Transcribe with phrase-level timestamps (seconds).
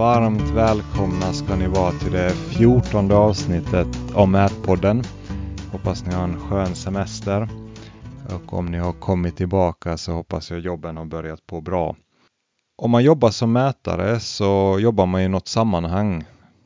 [0.00, 5.02] Varmt välkomna ska ni vara till det fjortonde avsnittet av Mätpodden.
[5.72, 7.48] Hoppas ni har en skön semester.
[8.34, 11.96] Och om ni har kommit tillbaka så hoppas jag jobben har börjat på bra.
[12.82, 16.24] Om man jobbar som mätare så jobbar man i något sammanhang.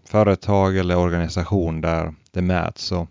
[0.09, 2.93] Företag eller organisation där det mäts.
[2.93, 3.09] Och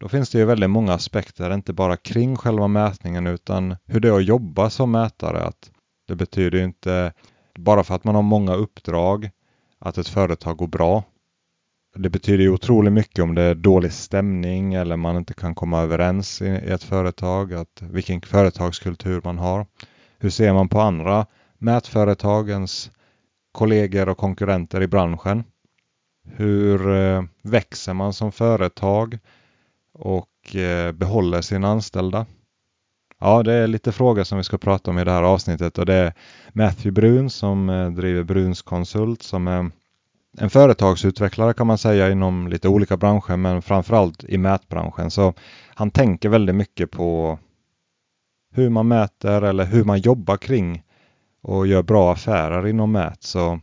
[0.00, 4.08] då finns det ju väldigt många aspekter, inte bara kring själva mätningen utan hur det
[4.08, 5.42] är att jobba som mätare.
[5.42, 5.70] Att
[6.08, 7.12] det betyder inte
[7.58, 9.30] bara för att man har många uppdrag
[9.78, 11.04] att ett företag går bra.
[11.94, 15.80] Det betyder ju otroligt mycket om det är dålig stämning eller man inte kan komma
[15.80, 19.66] överens i ett företag, att vilken företagskultur man har.
[20.18, 21.26] Hur ser man på andra
[21.58, 22.90] mätföretagens
[23.52, 25.44] kollegor och konkurrenter i branschen?
[26.24, 29.18] Hur eh, växer man som företag
[29.92, 32.26] och eh, behåller sina anställda?
[33.20, 35.86] Ja, det är lite frågor som vi ska prata om i det här avsnittet och
[35.86, 36.12] det är
[36.52, 39.70] Matthew Brun som eh, driver Bruns Konsult som är
[40.40, 45.10] en företagsutvecklare kan man säga inom lite olika branscher men framförallt i mätbranschen.
[45.10, 45.34] Så
[45.74, 47.38] han tänker väldigt mycket på
[48.52, 50.82] hur man mäter eller hur man jobbar kring
[51.42, 53.22] och gör bra affärer inom mät.
[53.22, 53.60] Så,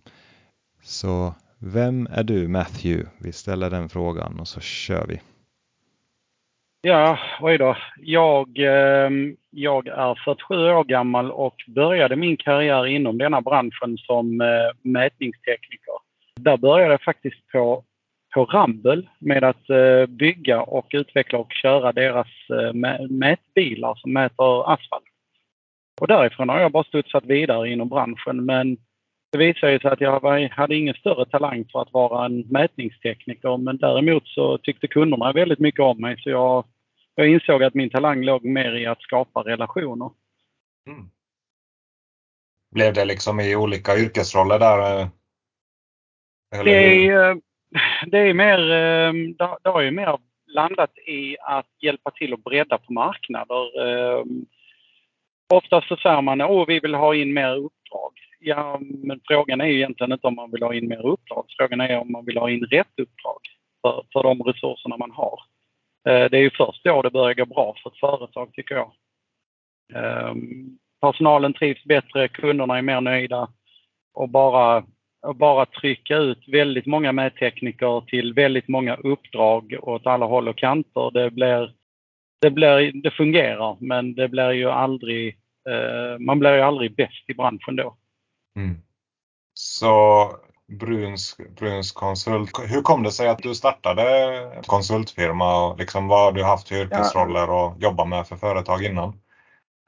[0.83, 3.09] så vem är du Matthew?
[3.17, 5.21] Vi ställer den frågan och så kör vi.
[6.87, 7.77] Ja, oj då.
[7.97, 9.09] Jag, eh,
[9.49, 14.47] jag är 47 år gammal och började min karriär inom denna branschen som eh,
[14.81, 15.93] mätningstekniker.
[16.35, 17.83] Där började jag faktiskt på,
[18.33, 22.27] på Ramble med att eh, bygga och utveckla och köra deras
[23.09, 25.05] mätbilar som mäter asfalt.
[26.01, 28.77] Och därifrån har jag bara studsat vidare inom branschen men
[29.31, 33.77] det visade sig att jag hade ingen större talang för att vara en mätningstekniker men
[33.77, 36.63] däremot så tyckte kunderna väldigt mycket om mig så jag
[37.15, 40.09] jag insåg att min talang låg mer i att skapa relationer.
[40.87, 41.09] Mm.
[42.71, 45.01] Blev det liksom i olika yrkesroller där?
[45.01, 45.07] Eh,
[46.63, 47.35] det är, eh,
[48.07, 49.13] det är mer, eh,
[49.63, 50.17] det har ju mer
[50.47, 53.65] landat i att hjälpa till att bredda på marknader.
[55.53, 58.11] Oftast så säger man att vi vill ha in mer uppdrag.
[58.39, 61.45] Ja, men frågan är ju egentligen inte om man vill ha in mer uppdrag.
[61.57, 63.39] Frågan är om man vill ha in rätt uppdrag
[63.81, 65.39] för, för de resurserna man har.
[66.07, 68.91] Eh, det är ju först då det börjar gå bra för ett företag tycker jag.
[69.93, 73.47] Ehm, personalen trivs bättre, kunderna är mer nöjda
[74.13, 74.83] och bara,
[75.21, 80.57] och bara trycka ut väldigt många mättekniker till väldigt många uppdrag åt alla håll och
[80.57, 81.11] kanter.
[81.11, 81.73] Det, blir,
[82.41, 85.37] det, blir, det fungerar men det blir ju aldrig,
[85.69, 87.97] eh, man blir ju aldrig bäst i branschen då.
[88.55, 88.75] Mm.
[89.53, 90.29] Så
[90.67, 92.51] Bruns, Bruns konsult.
[92.67, 94.03] Hur kom det sig att du startade
[94.65, 99.13] konsultfirma och liksom vad har du haft för yrkesroller och jobbat med för företag innan?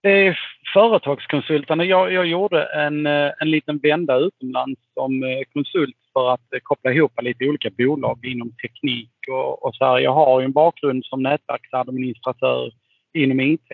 [0.03, 0.39] Det är
[0.73, 1.85] företagskonsulterna.
[1.85, 6.59] Jag, jag gjorde en, eh, en liten vända utomlands som eh, konsult för att eh,
[6.63, 9.99] koppla ihop lite olika bolag inom teknik och, och så här.
[9.99, 12.71] Jag har ju en bakgrund som nätverksadministratör
[13.13, 13.71] inom IT.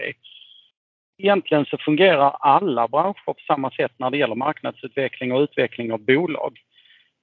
[1.18, 6.00] Egentligen så fungerar alla branscher på samma sätt när det gäller marknadsutveckling och utveckling av
[6.00, 6.58] bolag.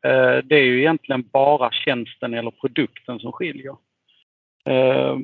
[0.06, 3.76] Eh, det är ju egentligen bara tjänsten eller produkten som skiljer.
[4.64, 5.18] Eh,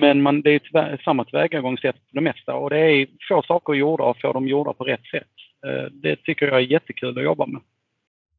[0.00, 4.04] men man, det är samma tillvägagångssätt på det mesta och det är få saker gjorda
[4.04, 5.32] och få dem gjorda på rätt sätt.
[5.66, 7.60] Eh, det tycker jag är jättekul att jobba med.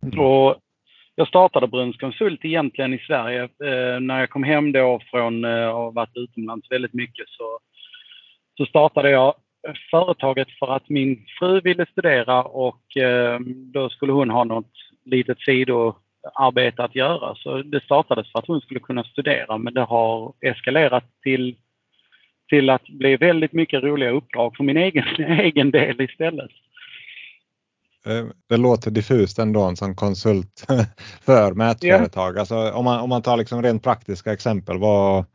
[0.04, 0.20] Mm.
[0.20, 0.56] Och
[1.16, 3.50] jag startade Bruns Konsult egentligen i Sverige.
[4.00, 7.60] När jag kom hem då från att ha varit utomlands väldigt mycket så,
[8.58, 9.34] så startade jag
[9.92, 12.84] företaget för att min fru ville studera och
[13.74, 14.72] då skulle hon ha något
[15.10, 17.36] litet sidoarbete att göra.
[17.36, 21.56] Så det startades för att hon skulle kunna studera men det har eskalerat till,
[22.50, 25.06] till att bli väldigt mycket roliga uppdrag för min egen,
[25.40, 26.52] egen del istället.
[28.06, 30.66] Eh, det låter diffust ändå som konsult
[31.22, 32.36] för mätföretag.
[32.36, 32.40] Ja.
[32.40, 34.78] Alltså, om, man, om man tar liksom rent praktiska exempel.
[34.78, 35.26] Vad,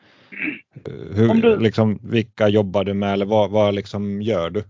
[1.15, 4.65] hur, du, liksom, vilka jobbar du med eller vad, vad liksom gör du?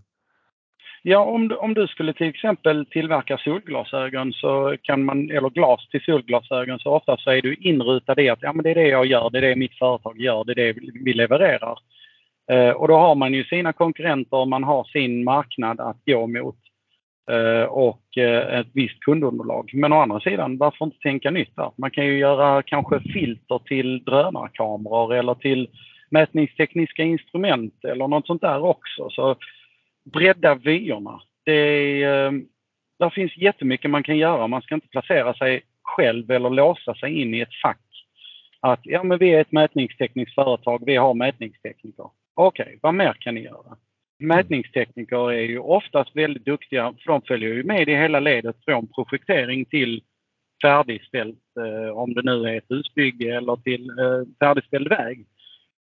[1.07, 5.87] Ja, om du, om du skulle till exempel tillverka solglasögon så kan man, eller glas
[5.87, 8.87] till solglasögon så ofta så är du inrutad i att ja, men det är det
[8.87, 10.73] jag gör, det är det mitt företag gör, det är det
[11.03, 11.79] vi levererar.
[12.51, 16.57] Eh, och då har man ju sina konkurrenter, man har sin marknad att gå mot
[17.31, 19.71] eh, och eh, ett visst kundunderlag.
[19.73, 21.71] Men å andra sidan, varför inte tänka nytt där?
[21.77, 25.67] Man kan ju göra kanske filter till drönarkameror eller till
[26.09, 29.09] mätningstekniska instrument eller något sånt där också.
[29.09, 29.35] Så
[30.13, 31.21] bredda vyerna.
[31.45, 32.31] Det är, eh,
[32.99, 34.47] där finns jättemycket man kan göra.
[34.47, 37.79] Man ska inte placera sig själv eller låsa sig in i ett fack.
[38.59, 42.09] Att ja, men vi är ett mätningstekniskt företag, vi har mätningstekniker.
[42.33, 43.77] Okej, okay, vad mer kan ni göra?
[44.19, 48.87] mätningstekniker är ju oftast väldigt duktiga för de följer ju med i hela ledet från
[48.87, 50.03] projektering till
[50.61, 55.25] färdigställt, eh, om det nu är ett husbygge eller till eh, färdigställd väg.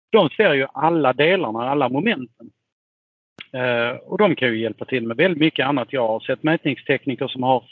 [0.10, 2.50] De ser ju alla delarna, alla momenten.
[3.52, 5.94] Eh, och de kan ju hjälpa till med väldigt mycket annat.
[5.94, 7.64] Jag har sett mätningstekniker som har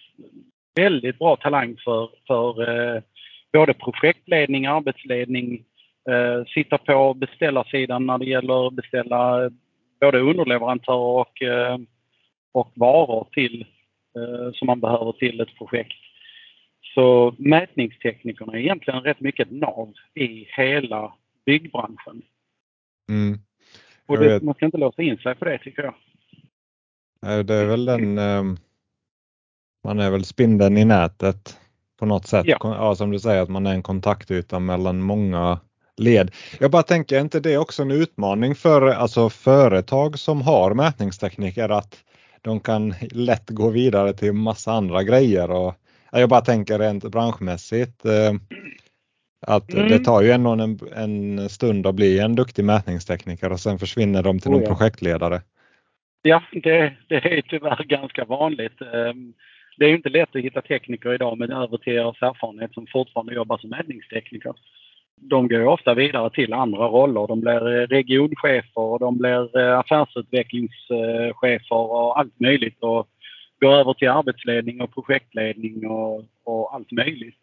[0.75, 3.01] väldigt bra talang för, för eh,
[3.53, 5.63] både projektledning, arbetsledning,
[6.09, 9.51] eh, sitta på beställarsidan när det gäller att beställa
[10.01, 11.77] både underleverantörer och, eh,
[12.51, 13.65] och varor till,
[14.17, 15.97] eh, som man behöver till ett projekt.
[16.94, 21.13] Så mätningsteknikerna är egentligen rätt mycket ett nav i hela
[21.45, 22.21] byggbranschen.
[23.09, 23.39] Mm.
[24.06, 25.96] Och det, man ska inte låsa in sig på det tycker jag.
[27.46, 28.57] Det är väl den, ehm,
[29.84, 31.60] man är väl spindeln i nätet
[32.00, 32.46] på något sätt.
[32.48, 32.57] Ja.
[32.62, 32.96] ja.
[32.96, 35.60] som du säger att man är en kontaktyta mellan många
[35.98, 36.31] led.
[36.60, 41.69] Jag bara tänker, är inte det också en utmaning för alltså företag som har mätningstekniker
[41.69, 42.04] att
[42.42, 45.75] de kan lätt gå vidare till massa andra grejer och
[46.12, 48.34] jag bara tänker rent branschmässigt eh,
[49.42, 49.88] att mm.
[49.88, 54.24] det tar ju ändå en, en stund att bli en duktig mätningstekniker och sen försvinner
[54.24, 54.76] de till oh, någon ja.
[54.76, 55.42] projektledare.
[56.22, 58.82] Ja, det, det är tyvärr ganska vanligt.
[58.82, 59.34] Ehm,
[59.78, 63.34] det är inte lätt att hitta tekniker idag med över 10 års erfarenhet som fortfarande
[63.34, 64.54] jobbar som mätningstekniker.
[65.22, 67.28] De går ofta vidare till andra roller.
[67.28, 73.08] De blir regionchefer och de blir eh, affärsutvecklingschefer och allt möjligt och
[73.60, 77.38] går över till arbetsledning och projektledning och, och allt möjligt.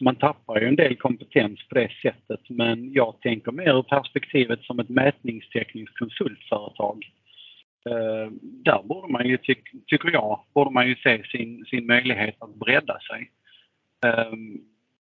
[0.00, 3.82] Så man tappar ju en del kompetens på det sättet men jag tänker mer ur
[3.82, 7.10] perspektivet som ett mätningstekniskt konsultföretag.
[7.90, 9.54] Eh, där borde man ju, ty
[9.86, 13.30] tycker jag, borde man ju se sin, sin möjlighet att bredda sig.
[14.06, 14.32] Eh,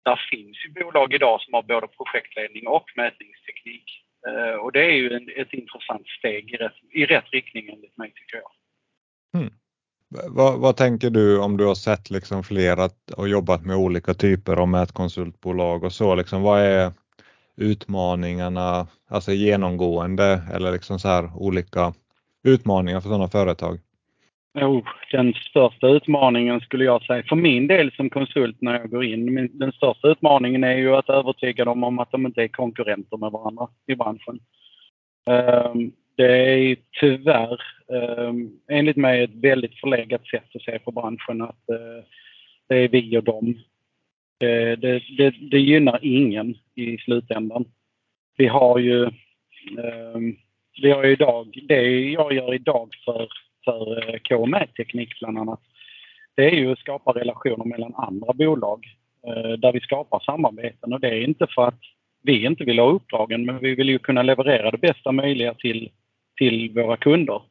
[0.06, 3.88] där finns ju bolag idag som har både projektledning och mätningsteknik.
[4.28, 7.98] Eh, och det är ju en, ett intressant steg i rätt, i rätt riktning enligt
[7.98, 8.52] mig tycker jag.
[9.42, 9.54] Mm.
[10.10, 14.58] Vad, vad, tänker du om du har sett liksom flera och jobbat med olika typer
[14.58, 16.16] av mätkonsultbolag och så?
[16.16, 16.92] Liksom, vad är
[17.58, 21.94] utmaningarna, alltså genomgående eller liksom så här olika
[22.44, 23.80] utmaningar för sådana företag?
[24.54, 29.06] Oh, den största utmaningen skulle jag säga, för min del som konsult när jag går
[29.06, 33.18] in, den största utmaningen är ju att övertyga dem om att de inte är konkurrenter
[33.18, 34.40] med varandra i branschen.
[35.26, 37.62] Um, det är tyvärr
[37.94, 42.04] ehm, enligt mig ett väldigt förlegat sätt att se på branschen att eh,
[42.68, 43.56] det är vi och dem.
[44.40, 47.66] Det, det, det, det gynnar ingen i slutändan.
[48.38, 50.36] Vi har ju ehm,
[50.82, 51.82] vi har ju idag, det
[52.12, 53.28] jag gör idag för,
[53.66, 55.62] för eh, KME-teknik bland annat,
[56.36, 58.86] det är ju att skapa relationer mellan andra bolag
[59.28, 61.80] eh, där vi skapar samarbeten och det är inte för att
[62.24, 65.90] vi inte vill ha uppdragen men vi vill ju kunna leverera det bästa möjliga till,
[66.38, 67.42] till våra kunder.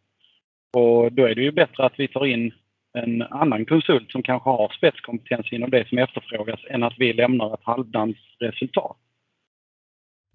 [0.76, 2.52] Och då är det ju bättre att vi tar in
[2.98, 7.54] en annan konsult som kanske har spetskompetens inom det som efterfrågas än att vi lämnar
[7.54, 8.96] ett halvdant resultat.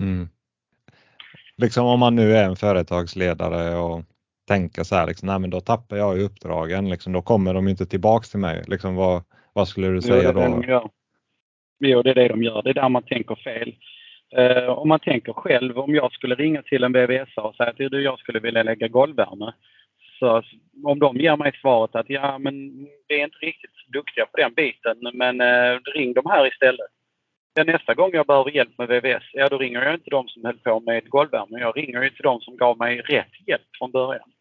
[0.01, 0.29] Mm
[1.61, 4.03] liksom om man nu är en företagsledare och
[4.47, 7.67] tänker så här, liksom, nej men då tappar jag ju uppdragen, liksom, då kommer de
[7.67, 8.63] inte tillbaks till mig.
[8.67, 9.23] Liksom, vad,
[9.53, 10.39] vad skulle du säga jo, då?
[10.39, 10.89] De
[11.79, 12.61] jo, det är det de gör.
[12.61, 13.75] Det är där man tänker fel.
[14.37, 17.77] Uh, om man tänker själv, om jag skulle ringa till en VVS och säga att
[17.77, 19.53] du, jag skulle vilja lägga golvvärme.
[20.19, 20.43] Så
[20.83, 22.53] om de ger mig svaret att ja, men
[23.07, 26.91] vi är inte riktigt duktiga på den biten, men uh, ring de här istället.
[27.53, 30.45] Ja, nästa gång jag behöver hjälp med VVS, ja då ringer jag inte de som
[30.45, 31.59] höll på med golvvärme.
[31.59, 34.31] Jag ringer ju till de som gav mig rätt hjälp från början.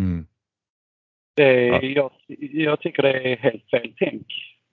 [0.00, 0.26] Mm.
[1.36, 1.82] Det, ja.
[1.82, 2.10] jag,
[2.52, 4.26] jag tycker det är helt fel tänk.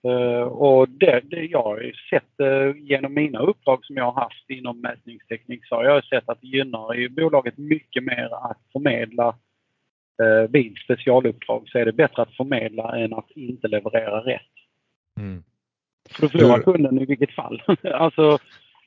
[0.06, 4.50] Uh, och det, det jag har sett uh, genom mina uppdrag som jag har haft
[4.50, 9.28] inom mätningsteknik så har jag sett att det gynnar i bolaget mycket mer att förmedla
[10.22, 14.52] uh, vid specialuppdrag så är det bättre att förmedla än att inte leverera rätt.
[15.20, 15.42] Mm.
[16.10, 17.62] För du förlorar kunden i vilket fall.
[17.92, 18.38] alltså,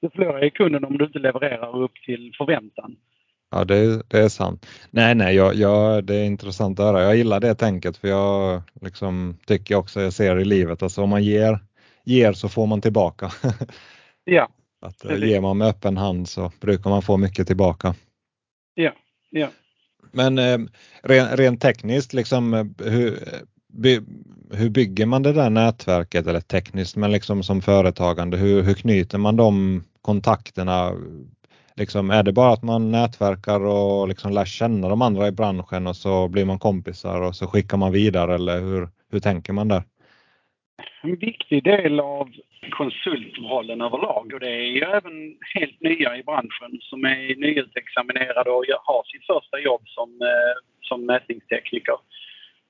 [0.01, 2.95] du förlorar ju kunden om du inte levererar upp till förväntan.
[3.51, 4.65] Ja, det, det är sant.
[4.91, 7.03] Nej, nej, jag, jag, det är intressant att höra.
[7.03, 11.09] Jag gillar det tänket för jag liksom, tycker också jag ser i livet, alltså om
[11.09, 11.59] man ger,
[12.03, 13.31] ger så får man tillbaka.
[14.23, 14.49] ja.
[14.81, 17.95] Att eh, ger man med öppen hand så brukar man få mycket tillbaka.
[18.73, 18.91] Ja,
[19.29, 19.47] ja.
[20.11, 20.57] Men eh,
[21.03, 23.19] rent, rent tekniskt, liksom, eh, hur,
[23.73, 24.01] by,
[24.51, 29.17] hur bygger man det där nätverket eller tekniskt men liksom som företagande, hur, hur knyter
[29.17, 30.93] man de kontakterna?
[31.81, 35.87] Liksom, är det bara att man nätverkar och liksom lär känna de andra i branschen
[35.87, 39.67] och så blir man kompisar och så skickar man vidare eller hur, hur tänker man
[39.67, 39.83] där?
[41.03, 42.29] en viktig del av
[42.71, 48.65] konsultrollen överlag och det är ju även helt nya i branschen som är nyutexaminerade och
[48.83, 51.95] har sitt första jobb som, eh, som mätningstekniker.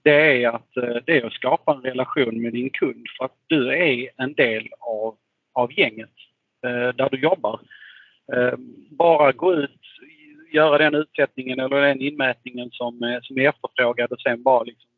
[0.03, 3.37] Det är att eh, det är att skapa en relation med din kund för att
[3.47, 5.15] du är en del av,
[5.53, 6.15] av gänget
[6.65, 7.59] eh, där du jobbar.
[8.33, 8.53] Eh,
[8.89, 9.79] bara gå ut,
[10.53, 14.89] göra den utsättningen eller den inmätningen som, eh, som är efterfrågad och sen bara liksom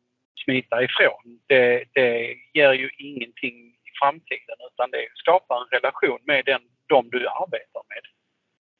[0.44, 1.40] smita ifrån.
[1.46, 7.08] Det, det ger ju ingenting i framtiden utan det skapar en relation med den, de
[7.10, 8.04] du arbetar med.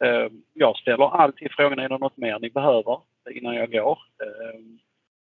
[0.04, 2.98] Eh, jag ställer alltid frågan, är det något mer ni behöver
[3.30, 3.98] innan jag går?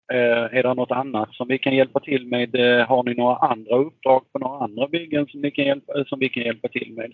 [0.08, 2.56] Är det något annat som vi kan hjälpa till med?
[2.88, 6.28] Har ni några andra uppdrag på några andra byggen som, ni kan hjälpa, som vi
[6.28, 7.12] kan hjälpa till med?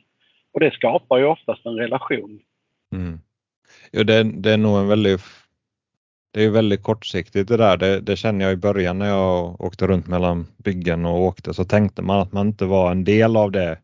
[0.52, 2.40] Och det skapar ju oftast en relation.
[2.92, 3.20] Mm.
[3.92, 5.20] Jo, det, det är nog en väldigt
[6.32, 7.76] det är väldigt kortsiktigt det där.
[7.76, 11.64] Det, det känner jag i början när jag åkte runt mellan byggen och åkte så
[11.64, 13.78] tänkte man att man inte var en del av det.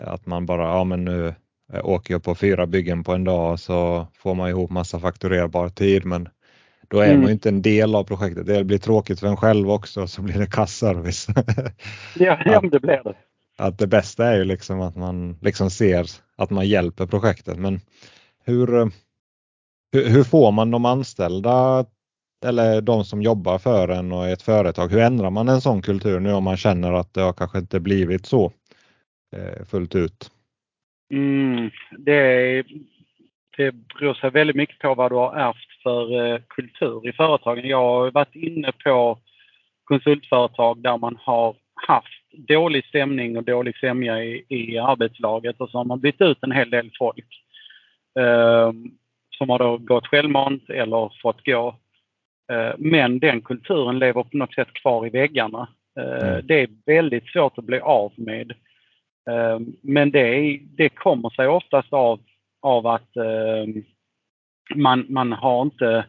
[0.00, 1.34] Att man bara, ja men nu
[1.82, 6.04] åker jag på fyra byggen på en dag så får man ihop massa fakturerbar tid
[6.04, 6.28] men
[6.88, 7.20] då är mm.
[7.20, 8.46] man inte en del av projektet.
[8.46, 11.26] Det blir tråkigt för en själv också så blir det kasservice.
[12.14, 13.14] ja, ja det blir det.
[13.60, 17.80] Att det bästa är ju liksom att man liksom ser att man hjälper projektet men
[18.44, 18.90] hur
[19.92, 21.84] hur, hur får man de anställda
[22.44, 26.20] eller de som jobbar för en och ett företag, hur ändrar man en sån kultur
[26.20, 28.52] nu om man känner att det har kanske inte blivit så
[29.36, 30.30] eh, fullt ut?
[31.12, 32.62] Mm, det,
[33.56, 37.68] det beror sig väldigt mycket på vad du har ärvt för eh, kultur i företagen.
[37.68, 39.18] Jag har varit inne på
[39.84, 45.78] konsultföretag där man har haft dålig stämning och dålig sämja i, i arbetslaget och så
[45.78, 47.26] har man bytt ut en hel del folk.
[48.14, 48.98] Um,
[49.40, 51.76] som har då gått självmant eller fått gå.
[52.52, 55.68] Eh, men den kulturen lever på något sätt kvar i väggarna.
[56.00, 56.46] Eh, mm.
[56.46, 58.50] Det är väldigt svårt att bli av med.
[59.30, 62.20] Eh, men det, det kommer sig oftast av,
[62.62, 63.10] av att
[64.74, 66.04] man, man har inte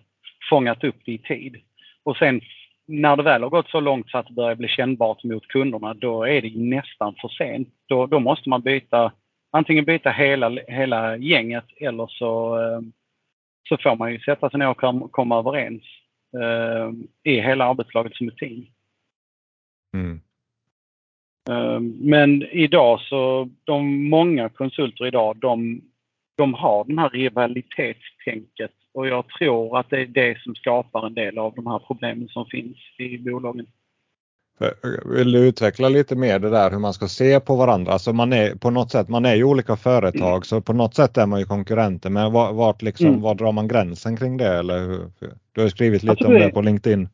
[0.49, 1.55] fångat upp det i tid.
[2.03, 2.41] Och sen
[2.91, 5.93] när det väl har gått så långt så att det börjar bli kännbart mot kunderna,
[5.93, 7.69] då är det nästan för sent.
[7.87, 9.11] Då, då måste man byta,
[9.51, 12.57] antingen byta hela, hela gänget eller så
[13.69, 15.83] så får man ju sätta sig ner och komma överens
[16.41, 16.91] eh,
[17.23, 18.65] i hela arbetslaget som ett team.
[19.93, 20.21] Mm.
[21.49, 25.81] Eh, men idag så, de många konsulter idag, de,
[26.37, 31.13] de har den här rivalitetstänket och jag tror att det är det som skapar en
[31.13, 33.65] del av de här problemen som finns i bolagen.
[35.15, 37.93] Vill du utveckla lite mer det där hur man ska se på varandra?
[37.93, 40.41] Alltså man är på något sätt, man är ju olika företag mm.
[40.41, 42.09] så på något sätt är man ju konkurrenter.
[42.09, 43.21] Men vart, liksom, mm.
[43.21, 44.57] var drar man gränsen kring det?
[44.59, 44.99] Eller hur?
[45.51, 47.09] Du har skrivit lite alltså, om det på LinkedIn.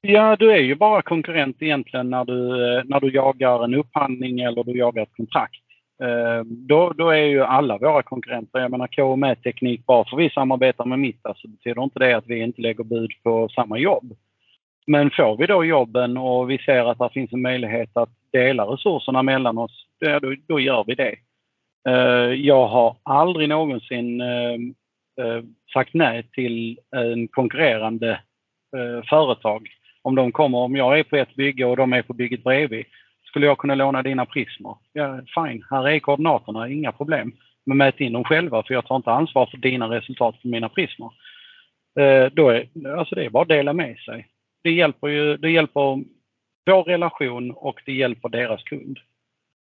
[0.00, 2.34] Ja, du är ju bara konkurrent egentligen när du,
[2.84, 5.62] när du jagar en upphandling eller du jagar ett kontrakt.
[6.02, 8.58] Eh, då, då är ju alla våra konkurrenter.
[8.58, 12.26] Jag menar KME Teknik, bara för vi samarbetar med Mitta så betyder inte det att
[12.26, 14.16] vi inte lägger bud på samma jobb.
[14.86, 18.64] Men får vi då jobben och vi ser att det finns en möjlighet att dela
[18.64, 19.86] resurserna mellan oss,
[20.20, 21.14] då, då gör vi det.
[21.88, 28.20] Eh, jag har aldrig någonsin eh, sagt nej till en konkurrerande
[29.10, 29.68] företag.
[30.02, 32.84] Om de kommer, om jag är på ett bygge och de är på bygget bredvid,
[33.28, 34.76] skulle jag kunna låna dina prismer?
[34.92, 37.32] Ja, fine, här är koordinaterna, inga problem.
[37.66, 40.68] Men mät in dem själva för jag tar inte ansvar för dina resultat för mina
[40.68, 41.10] prismer.
[42.32, 42.68] Då är,
[42.98, 44.26] alltså det är bara att dela med sig
[44.62, 46.04] det hjälper ju, det hjälper
[46.66, 48.98] vår relation och det hjälper deras kund.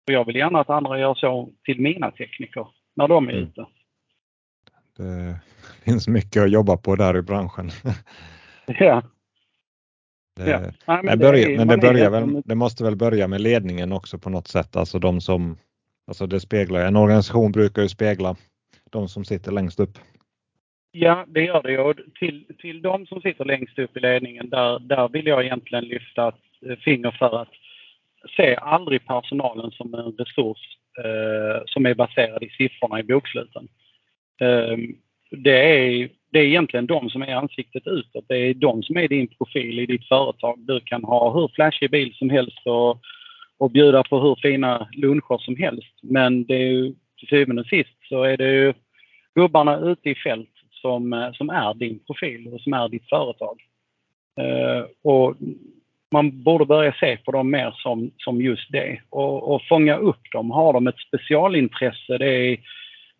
[0.08, 2.66] Och jag vill gärna att andra gör så till mina tekniker
[2.96, 3.44] när de är mm.
[3.44, 3.66] ute.
[4.96, 5.40] Det
[5.84, 7.70] finns mycket att jobba på där i branschen.
[8.66, 9.02] ja.
[10.36, 10.60] Det, ja.
[10.60, 10.72] Nej,
[11.02, 14.30] men, det, börjar, men det, börjar väl, det måste väl börja med ledningen också på
[14.30, 14.76] något sätt.
[14.76, 15.56] Alltså de som,
[16.06, 18.36] alltså det speglar, en organisation brukar ju spegla
[18.90, 19.98] de som sitter längst upp.
[20.92, 21.78] Ja, det gör det.
[21.78, 25.84] Och till, till de som sitter längst upp i ledningen, där, där vill jag egentligen
[25.84, 27.52] lyfta ett finger för att
[28.36, 33.68] se aldrig personalen som en resurs eh, som är baserad i siffrorna i boksluten.
[34.40, 34.76] Eh,
[35.30, 38.24] det, är, det är egentligen de som är ansiktet utåt.
[38.28, 40.58] Det är de som är din profil i ditt företag.
[40.58, 42.98] Du kan ha hur flashig bil som helst och,
[43.58, 45.94] och bjuda på hur fina luncher som helst.
[46.02, 48.72] Men det är ju, till syvende och sist så är det ju
[49.34, 53.60] gubbarna ute i fält som, som är din profil och som är ditt företag.
[54.40, 55.36] Uh, och
[56.10, 60.32] man borde börja se på dem mer som, som just det och, och fånga upp
[60.32, 60.50] dem.
[60.50, 62.18] Har de ett specialintresse?
[62.18, 62.58] Det är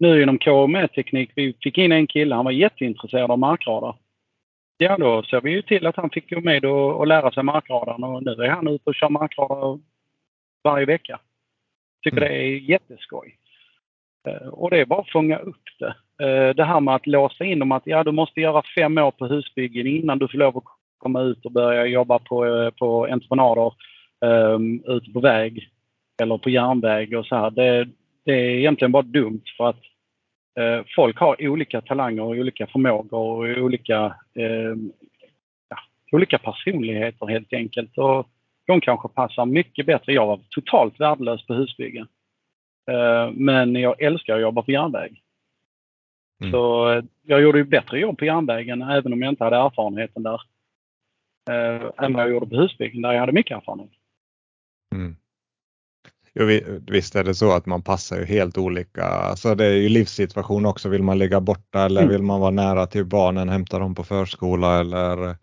[0.00, 3.94] nu inom KME-teknik, vi fick in en kille, han var jätteintresserad av markradar.
[4.78, 7.42] Ja, då såg vi ju till att han fick gå med och, och lära sig
[7.42, 9.78] markradarn och nu är han ute och kör markradar
[10.64, 11.20] varje vecka.
[12.04, 12.28] Tycker Mm.
[12.28, 13.36] det är jätteskoj.
[14.28, 15.94] Eh, Och det är bara att fånga upp det.
[16.26, 19.10] Eh, Det här med att låsa in dem att ja, du måste göra fem år
[19.10, 20.64] på husbyggen innan du får lov att
[20.98, 23.72] komma ut och börja jobba på, eh, på entreprenader
[24.20, 25.68] um, ute på väg
[26.22, 27.50] eller på järnväg och så här.
[27.50, 27.88] Det,
[28.24, 29.80] det är egentligen bara dumt för att
[30.58, 34.74] eh, folk har olika talanger och olika förmågor och olika, eh,
[35.68, 35.76] ja,
[36.12, 37.98] olika personligheter helt enkelt.
[37.98, 38.28] Och
[38.66, 40.12] de kanske passar mycket bättre.
[40.12, 42.06] Jag var totalt värdelös på husbyggen.
[42.90, 45.22] Eh, men jag älskar att jobba på järnväg.
[46.40, 46.52] Mm.
[46.52, 50.22] Så eh, jag gjorde ju bättre jobb på järnvägen även om jag inte hade erfarenheten
[50.22, 50.40] där.
[51.50, 53.90] Eh, än vad jag gjorde på husbyggen där jag hade mycket erfarenhet.
[56.34, 59.04] Jo, vi- visst är det så att man passar ju helt olika.
[59.04, 60.88] Alltså det är ju livssituation också.
[60.88, 62.12] Vill man ligga borta eller Mm.
[62.12, 65.36] vill man vara nära till barnen, hämta dem på förskola eller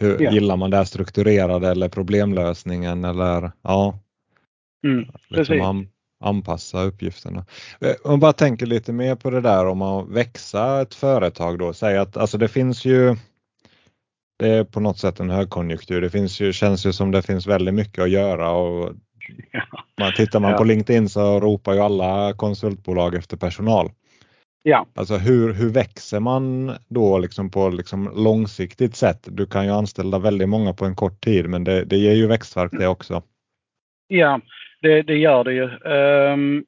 [0.00, 0.30] hur, Ja.
[0.32, 3.98] gillar man det här strukturerade eller problemlösningen eller ja,
[4.86, 5.88] Mm, liksom an,
[6.24, 7.46] anpassa uppgifterna.
[7.80, 11.58] Eh, Om man bara tänker lite mer på det där om att växa ett företag
[11.58, 11.72] då.
[11.72, 13.16] Säg att alltså det finns ju
[14.38, 16.00] det är på något sätt en högkonjunktur.
[16.00, 18.92] Det finns ju, känns ju som det finns väldigt mycket att göra och.
[20.00, 20.56] man tittar man Ja.
[20.58, 23.90] på LinkedIn så ropar ju alla konsultbolag efter personal.
[24.62, 24.86] ja.
[24.94, 29.28] Alltså hur, hur växer man då liksom på liksom långsiktigt sätt?
[29.30, 32.26] Du kan ju anställa väldigt många på en kort tid men det, det ger ju
[32.26, 33.22] växtverk det också.
[34.08, 34.40] Ja,
[34.82, 35.68] det, det gör det ju.
[35.94, 36.64] Ehm,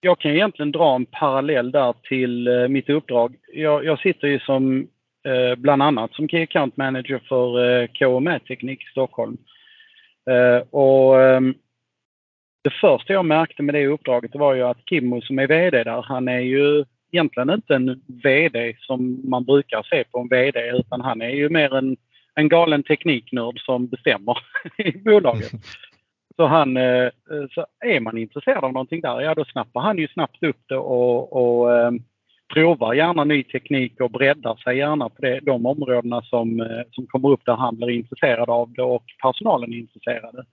[0.00, 3.34] jag kan egentligen dra en parallell där till eh, mitt uppdrag.
[3.54, 4.88] Jag, jag sitter ju som
[5.26, 9.36] eh, bland annat som Key Account Manager för uh, KMA Teknik i Stockholm.
[10.30, 11.54] Eh, och ehm,
[12.62, 16.02] det första jag märkte med det uppdraget var ju att Kimmo som är VD där,
[16.02, 21.00] han är ju egentligen inte en VD som man brukar se på en VD utan
[21.00, 21.96] han är ju mer en,
[22.34, 24.38] en galen tekniknörd som bestämmer
[24.78, 25.50] i bolaget.
[26.36, 27.08] Så, han, eh,
[27.54, 30.76] så är man intresserad av någonting där, ja då snappar han ju snabbt upp det
[30.76, 31.90] och, och eh,
[32.54, 37.06] provar gärna ny teknik och breddar sig gärna på det, de områdena som, eh, som
[37.06, 40.44] kommer upp där han blir intresserad av det och personalen är intresserade.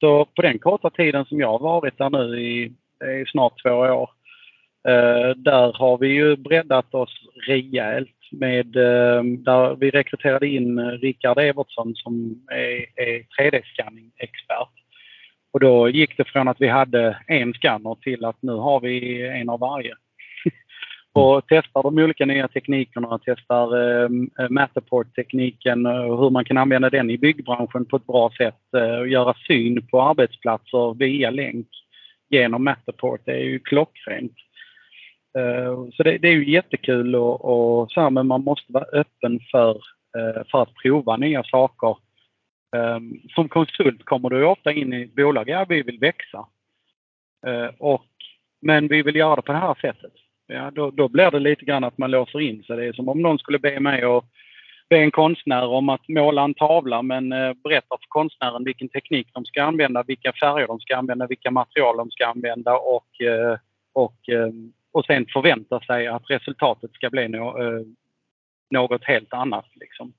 [0.00, 2.64] Så på den korta tiden som jag har varit där nu i,
[3.20, 4.10] i snart två år,
[4.88, 10.84] eh, där har vi ju breddat oss rejält med, eh, där vi rekryterade in eh,
[10.84, 14.68] Rickard Evertsson som är, är 3D-scanning-expert.
[15.52, 19.26] Och då gick det från att vi hade en skanner till att nu har vi
[19.26, 19.94] en av varje
[21.12, 26.58] och testar de olika nya teknikerna, testar eh, eh Matterport-tekniken eh, och hur man kan
[26.58, 31.30] använda den i byggbranschen på ett bra sätt eh, och göra syn på arbetsplatser via
[31.30, 31.68] länk
[32.30, 33.20] genom Matterport.
[33.24, 34.34] Det är ju klockrent.
[35.38, 38.84] Eh, så det, det är ju jättekul och, och så här, men man måste vara
[38.84, 39.70] öppen för,
[40.18, 41.96] eh, för att prova nya saker.
[42.76, 42.98] Eh,
[43.34, 46.46] som konsult kommer du ofta in i ett bolag, ja vi vill växa.
[47.78, 48.06] Och,
[48.60, 50.12] men vi vill göra det på det här sättet.
[50.48, 52.76] Ja, då, då blir det lite grann att man låser in sig.
[52.76, 54.24] Det är som om någon skulle be mig att
[54.88, 59.28] be en konstnär om att måla en tavla men uh, berätta för konstnären vilken teknik
[59.32, 63.56] de ska använda, vilka färger de ska använda, vilka material de ska använda och, uh,
[63.92, 64.16] och,
[64.92, 67.84] och sen förvänta sig att resultatet ska bli no,
[68.70, 69.66] något helt annat.
[69.74, 70.12] Liksom.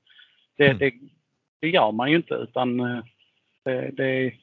[0.58, 0.78] Det, Mm.
[0.78, 0.94] det,
[1.62, 3.04] det gör man ju inte utan eh,
[3.64, 4.34] det, det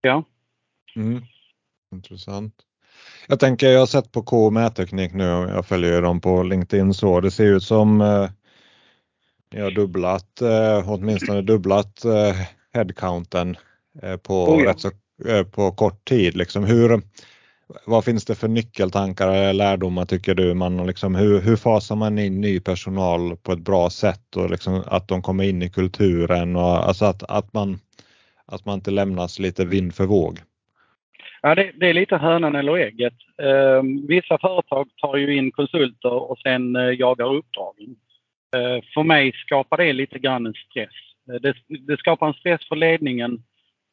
[0.00, 0.24] ja.
[0.96, 1.22] Mm.
[1.92, 2.54] Intressant.
[3.28, 6.94] Jag tänker, jag har sett på K mätteknik nu, jag följer ju dem på LinkedIn
[6.94, 7.20] så.
[7.20, 8.30] Det ser ut som eh,
[9.52, 12.36] ni har dubblat, eh, åtminstone dubblat eh,
[12.74, 13.56] headcounten
[14.02, 14.70] eh, på, Oh ja.
[14.70, 14.90] rätt så,
[15.28, 16.36] eh, på kort tid.
[16.36, 17.02] Liksom hur,
[17.86, 20.54] vad finns det för nyckeltankar eller lärdomar tycker du?
[20.54, 24.82] Man, liksom, hur, hur fasar man in ny personal på ett bra sätt och liksom,
[24.86, 27.78] att de kommer in i kulturen och alltså att, att, man,
[28.46, 30.40] att man inte lämnas lite vind för våg?
[31.42, 33.14] Ja, det, det är lite hönan eller ägget.
[33.42, 37.96] Eh, vissa företag tar ju in konsulter och sen eh, jagar uppdragen.
[38.56, 40.94] Eh, för mig skapar det lite grann en stress.
[41.32, 43.42] Eh, det, det skapar en stress för ledningen.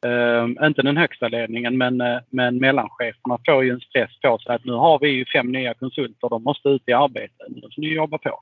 [0.06, 4.54] Eh, inte den högsta ledningen men, eh, men mellancheferna får ju en stress på sig
[4.54, 7.44] att nu har vi ju fem nya konsulter, de måste ut i arbete.
[7.48, 8.40] Nu får ni jobba på.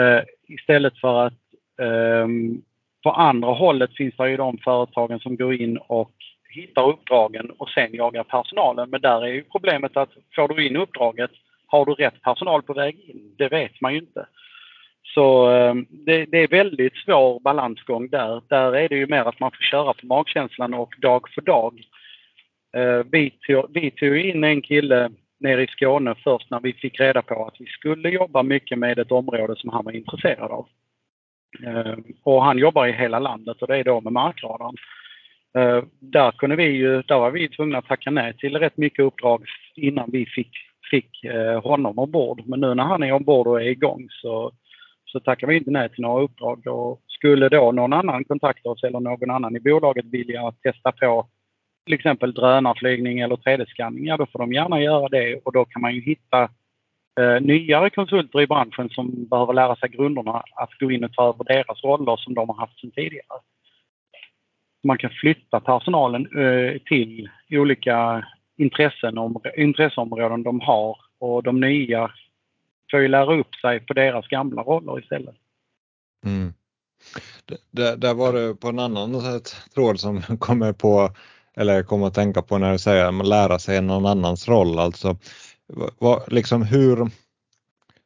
[0.00, 1.40] Eh, istället för att
[1.82, 2.62] ehm,
[3.02, 6.12] på andra hållet finns det ju de företagen som går in och
[6.60, 8.90] hittar uppdragen och sen jagar personalen.
[8.90, 11.30] Men där är ju problemet att får du in uppdraget,
[11.66, 13.34] har du rätt personal på väg in?
[13.38, 14.26] Det vet man ju inte.
[15.14, 18.42] Så ehm, det, det är väldigt svår balansgång där.
[18.48, 21.82] Där är det ju mer att man får köra på magkänslan och dag för dag.
[22.76, 27.00] Ehm, vi tog, vi tog in en kille nere i Skåne först när vi fick
[27.00, 30.66] reda på att vi skulle jobba mycket med ett område som han var intresserad av.
[31.66, 34.76] Ehm, och han jobbar i hela landet och det är då med markradarn.
[35.56, 39.04] Eh, där, kunde vi ju, där var vi tvungna att tacka nej till rätt mycket
[39.04, 40.50] uppdrag innan vi fick,
[40.90, 42.42] fick eh, honom ombord.
[42.46, 44.52] Men nu när han är ombord och är igång så,
[45.04, 46.66] så tackar vi inte nej till några uppdrag.
[46.66, 51.26] Och skulle då någon annan kontakta oss eller någon annan i bolaget vilja testa på
[51.86, 55.82] till exempel drönarflygning eller 3D-skanning, ja då får de gärna göra det och då kan
[55.82, 56.42] man ju hitta
[57.20, 61.28] eh, nyare konsulter i branschen som behöver lära sig grunderna att gå in och ta
[61.28, 63.40] över deras roller som de har haft sedan tidigare.
[64.84, 72.10] Man kan flytta personalen eh, till olika intressen, om, intresseområden de har och de nya
[72.90, 75.34] får ju lära upp sig på deras gamla roller istället.
[76.24, 76.52] Mm.
[77.70, 79.22] Där, där var det på en annan
[79.74, 81.10] tråd som kommer på
[81.56, 84.78] eller kommer att tänka på när du säger att man lära sig någon annans roll.
[84.78, 85.16] Alltså,
[85.98, 87.10] vad, liksom hur,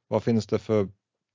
[0.09, 0.89] vad finns det för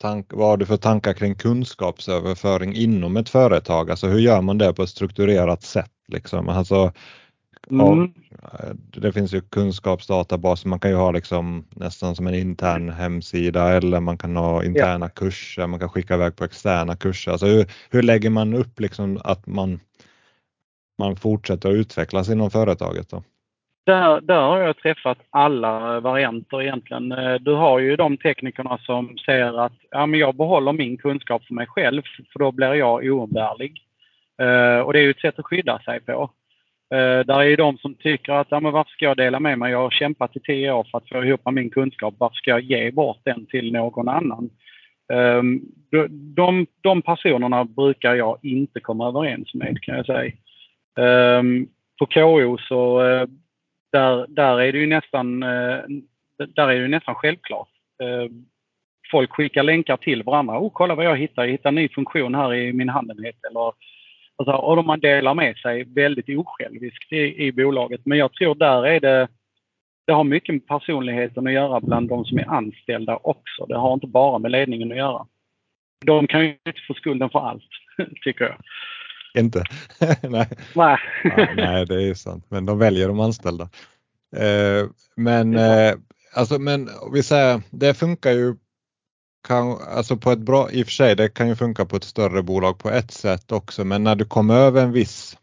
[0.06, 3.92] tank, vad har du för tankar kring kunskapsöverföring inom ett företag?
[3.92, 5.92] Alltså hur gör man det på ett strukturerat sätt?
[6.08, 6.50] Liksom?
[6.50, 6.94] Alltså,
[7.72, 8.14] mm.
[9.02, 14.00] det finns ju kunskapsdatabaser, man kan ju ha liksom nästan som en intern hemsida eller
[14.00, 15.10] man kan ha interna ja.
[15.10, 17.32] kurser, man kan skicka iväg på externa kurser.
[17.32, 19.80] Alltså hur, hur lägger man upp liksom att man
[20.98, 23.10] man fortsätter att utvecklas inom företaget?
[23.10, 23.24] Då?
[23.86, 27.12] Där, där har jag träffat alla varianter egentligen.
[27.12, 31.46] Eh, du har ju de teknikerna som säger att ja, men jag behåller min kunskap
[31.46, 32.02] för mig själv
[32.34, 33.82] för då blir jag oumbärlig.
[34.42, 36.22] Uh, och det är ju ett sätt att skydda sig på.
[36.96, 39.60] Uh, där är ju de som tycker att ja, men varför ska jag dela med
[39.60, 39.72] mig?
[39.72, 42.14] Jag har kämpat i tio år för att få ihop min kunskap.
[42.18, 44.50] Varför ska jag ge bort den till någon annan?
[45.14, 45.62] Um,
[46.36, 50.32] de, de personerna brukar jag inte komma överens med kan jag säga.
[51.40, 51.68] Um,
[52.00, 53.28] på KO så uh,
[53.96, 55.80] där, där är det ju nästan, eh,
[56.56, 57.70] där är det nästan självklart.
[58.04, 58.32] Eh,
[59.12, 60.60] folk skickar länkar till varandra.
[60.60, 61.44] Oh, kolla vad jag hittar.
[61.44, 63.36] Jag hittar en ny funktion här i min handenhet.
[63.50, 63.74] Eller,
[64.36, 68.02] alltså, och man delar med sig väldigt osjälviskt i, i bolaget.
[68.06, 69.28] Men jag tror där är det,
[70.08, 73.66] det har mycket med personligheten att göra bland de som är anställda också.
[73.66, 75.26] Det har inte bara med ledningen att göra.
[76.06, 77.70] De kan ju inte få skulden för allt,
[78.24, 78.58] tycker jag
[79.36, 79.64] inte.
[80.22, 80.48] nej.
[80.76, 80.98] Nej.
[81.24, 82.46] ja, nej, det är sant.
[82.50, 83.70] Men de väljer de anställda.
[84.36, 85.94] Eh, men, eh,
[86.34, 88.56] alltså, men vi säger, det funkar ju
[89.48, 92.04] kan, alltså på ett bra, i och för sig, det kan ju funka på ett
[92.04, 95.38] större bolag på ett sätt också, men när du kommer över en viss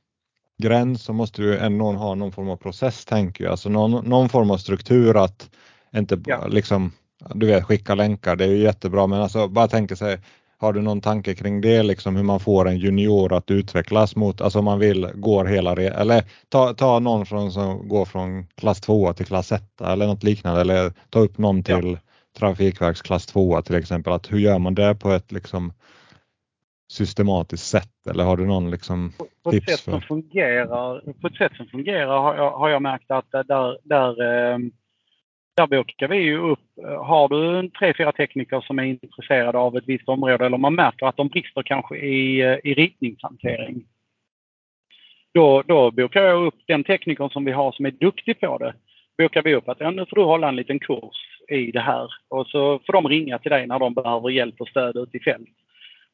[0.63, 4.29] gräns så måste du ändå ha någon form av process tänker jag, alltså någon, någon
[4.29, 5.51] form av struktur att
[5.95, 6.47] inte ja.
[6.47, 6.93] liksom,
[7.35, 10.21] du vet skicka länkar, det är ju jättebra, men alltså bara tänka sig
[10.63, 14.41] har du någon tanke kring det, liksom hur man får en junior att utvecklas mot,
[14.41, 18.81] alltså om man vill gå hela eller ta, ta någon från, som går från klass
[18.81, 21.99] 2 till klass 1 eller något liknande eller ta upp någon till ja.
[22.39, 24.13] Trafikverks klass 2 till exempel.
[24.13, 25.73] Att hur gör man det på ett liksom
[26.93, 29.69] systematiskt sätt eller har du någon liksom på, på tips?
[29.69, 29.93] Ett sätt för?
[29.93, 34.23] Som fungerar, på ett sätt som fungerar har jag, har jag märkt att där, där
[34.53, 34.59] eh,
[35.55, 36.61] där bokar vi ju upp.
[36.99, 40.75] Har du en tre, fyra tekniker som är intresserade av ett visst område eller man
[40.75, 43.85] märker att de brister kanske i, eh, i ritningshantering.
[45.35, 48.75] Då, då bokar jag upp den teknikern som vi har som är duktig på det.
[49.19, 51.17] Bokar vi upp att ja, nu får du hålla en liten kurs
[51.49, 54.69] i det här och så får de ringa till dig när de behöver hjälp och
[54.69, 55.49] stöd ute i fält.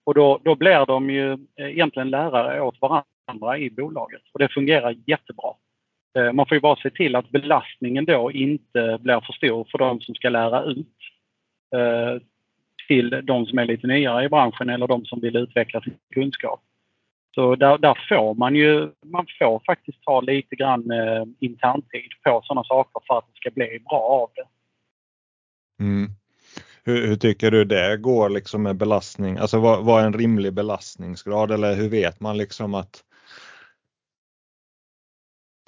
[0.05, 4.49] Och då, då blir de ju eh, egentligen lärare åt varandra i bolaget och det
[4.49, 5.53] fungerar jättebra.
[6.19, 9.79] Eh, man får ju bara se till att belastningen då inte blir för stor för
[9.79, 10.97] de som ska lära ut
[11.75, 12.23] eh,
[12.89, 16.61] till de som är lite nyare i branschen eller de som vill utveckla sin kunskap.
[17.35, 22.41] Så där, där får man ju, man får faktiskt ta lite grann eh, interntid på
[22.45, 24.47] sådana saker för att det ska bli bra av det.
[25.85, 26.11] Mm.
[26.85, 29.37] Hur, hur, tycker du det går liksom med belastning?
[29.37, 33.05] Alltså vad, vad är en rimlig belastningsgrad eller hur vet man liksom att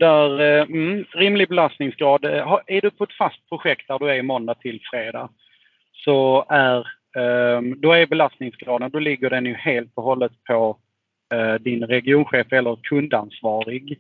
[0.00, 2.24] där, eh, mm, rimlig belastningsgrad.
[2.24, 5.28] Eh, är du på ett fast projekt där du är måndag till fredag
[5.92, 6.86] så är,
[7.16, 10.76] ehm, då är belastningsgraden, då ligger den ju helt och hållet på
[11.34, 13.98] eh, din regionchef eller kundansvarig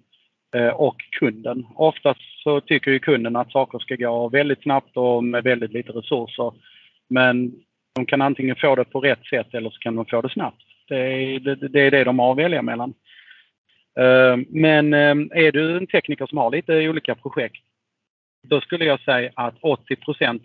[0.74, 1.66] och kunden.
[1.74, 5.92] Oftast så tycker ju kunden att saker ska gå väldigt snabbt och med väldigt lite
[5.92, 6.52] resurser.
[7.08, 7.52] Men
[7.94, 10.62] de kan antingen få det på rätt sätt eller så kan de få det snabbt.
[10.88, 12.94] Det är det, det, är det de har att välja mellan.
[14.00, 17.64] Eh, men eh, är du en tekniker som har lite olika projekt,
[18.46, 19.96] då skulle jag säga att 80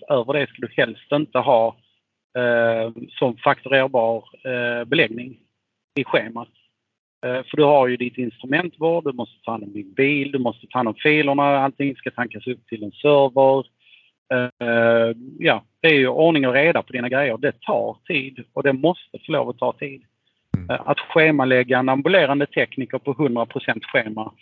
[0.10, 1.76] över det skulle du helst inte ha
[2.38, 4.24] eh, som fakturerbar
[4.86, 5.38] beläggning
[6.00, 6.50] i schemat.
[7.22, 10.68] För du har ju ditt instrumentvård, du måste ta hand om din bil, du måste
[10.68, 13.65] ta hand om filerna, allting ska tankas upp till en server.
[15.39, 17.38] Ja, det är ju ordning och reda på dina grejer.
[17.38, 20.04] Det tar tid och det måste få lov att ta tid.
[20.58, 20.82] Mm.
[20.86, 24.34] Att schemalägga en ambulerande tekniker på 100% schema,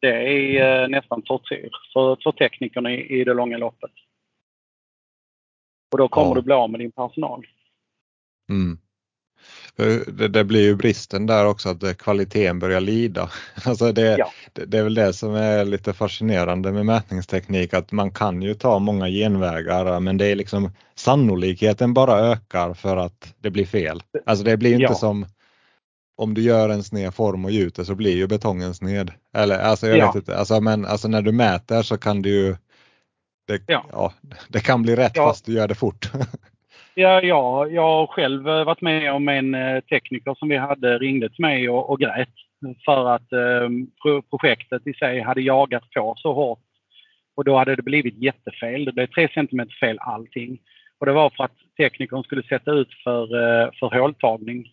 [0.00, 3.90] det är nästan tortyr för, för teknikerna i, i det långa loppet.
[5.92, 6.34] Och då kommer ja.
[6.34, 7.46] du bli av med din personal.
[8.50, 8.78] Mm.
[9.76, 13.30] Det, det, blir ju bristen där också att kvaliteten börjar lida.
[13.66, 14.30] Alltså det, ja.
[14.52, 18.54] det, det, är väl det som är lite fascinerande med mätningsteknik att man kan ju
[18.54, 24.02] ta många genvägar men det är liksom sannolikheten bara ökar för att det blir fel.
[24.26, 24.94] Alltså det blir inte ja.
[24.94, 25.26] som
[26.22, 29.10] om du gör en sned form och gjuter så blir ju betongen sned.
[29.36, 30.06] Eller alltså jag ja.
[30.06, 32.56] vet inte, alltså, men alltså när du mäter så kan du ju
[33.48, 33.86] det, ja.
[33.92, 34.12] ja
[34.48, 36.10] det kan bli rätt fast du gör det fort.
[36.94, 41.28] Ja, ja, jag har själv varit med om en eh, tekniker som vi hade ringde
[41.28, 42.28] till mig och, och grät
[42.84, 43.68] för att eh,
[44.30, 46.58] projektet i sig hade jagat på så hårt.
[47.36, 48.84] Och då hade det blivit jättefel.
[48.84, 50.58] Det blev 3 cm fel allting.
[50.98, 54.72] Och det var för att teknikern skulle sätta ut för, eh, för håltagning.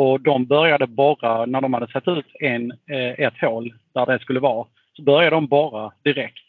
[0.00, 4.18] Och de började borra, när de hade satt ut en, eh, ett hål där det
[4.18, 6.48] skulle vara, så började de borra direkt.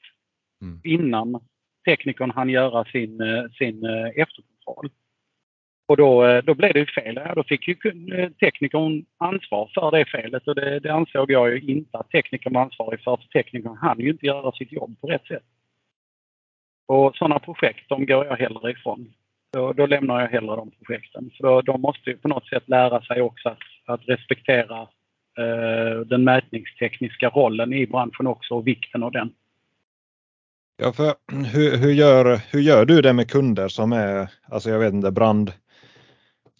[0.61, 0.81] Mm.
[0.83, 1.39] Innan
[1.85, 4.89] teknikern hann göra sin, eh, sin eh, efterkontroll.
[5.87, 7.15] Och då, då blev det fel.
[7.15, 7.75] Ja, då fick ju
[8.39, 12.61] teknikern ansvar för det felet och det, det ansåg jag ju inte att teknikern var
[12.61, 13.17] ansvarig för.
[13.17, 15.43] För teknikern hann ju inte göra sitt jobb på rätt sätt.
[16.87, 19.13] Och sådana projekt, de går jag hellre ifrån.
[19.53, 21.31] Då, då lämnar jag hellre de projekten.
[21.37, 24.81] För då, de måste ju på något sätt lära sig också att, att respektera
[25.37, 29.33] eh, den mätningstekniska rollen i branschen också och vikten av den.
[30.77, 31.13] Ja, för
[31.53, 35.11] hur, hur, gör, hur gör du det med kunder som är, alltså jag vet inte,
[35.11, 35.51] brand,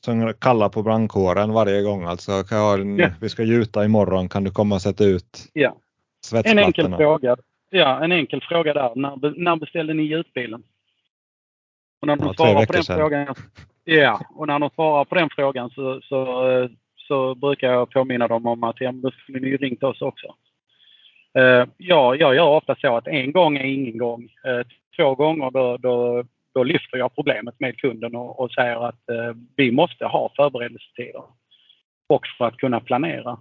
[0.06, 2.04] som kallar på brandkåren varje gång.
[2.04, 3.10] Alltså, en, ja.
[3.22, 5.76] vi ska gjuta imorgon, kan du komma och sätta ut ja.
[6.46, 7.38] En enkel fråga.
[7.70, 8.92] Ja, en enkel fråga där.
[8.96, 10.64] När, när beställde ni gjutbilen?
[12.02, 12.98] Och när de ja, svarar på den sedan.
[12.98, 13.36] frågan,
[13.84, 18.46] ja, och när de svarar på den frågan så, så, så brukar jag påminna dem
[18.46, 20.36] om att ja, då skulle ni ju ringt oss också.
[21.40, 24.24] Uh, ja, jag gör ofta så att en gång är ingen gång.
[24.24, 29.00] Uh, två gånger då, då, då lyfter jag problemet med kunden och, och säger att
[29.12, 31.24] uh, vi måste ha förberedelsetider.
[32.10, 33.38] Och för att kunna planera.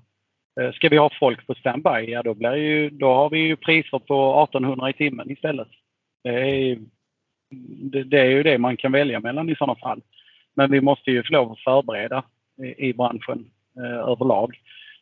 [0.74, 3.98] Ska vi ha folk på standby, ja då, blir ju, då har vi ju priser
[3.98, 5.68] på 1800 i timmen istället.
[6.24, 6.78] Det är,
[7.90, 10.00] det, det är ju det man kan välja mellan i sådana fall.
[10.54, 12.22] Men vi måste ju få lov att förbereda
[12.62, 14.56] i, i branschen eh, överlag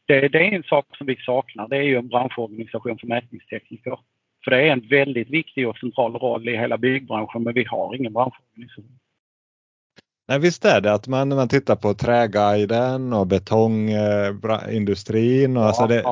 [0.09, 1.69] det, det, är en sak som vi saknar.
[1.69, 3.99] Det är ju en branschorganisation för mätningstekniker.
[4.45, 7.95] För det är en väldigt viktig och central roll i hela byggbranschen men vi har
[7.95, 8.99] ingen branschorganisation.
[10.29, 15.57] Nej, visst är det att man, man tittar på Träguiden och betongindustrin.
[15.57, 16.03] Och ja, alltså det,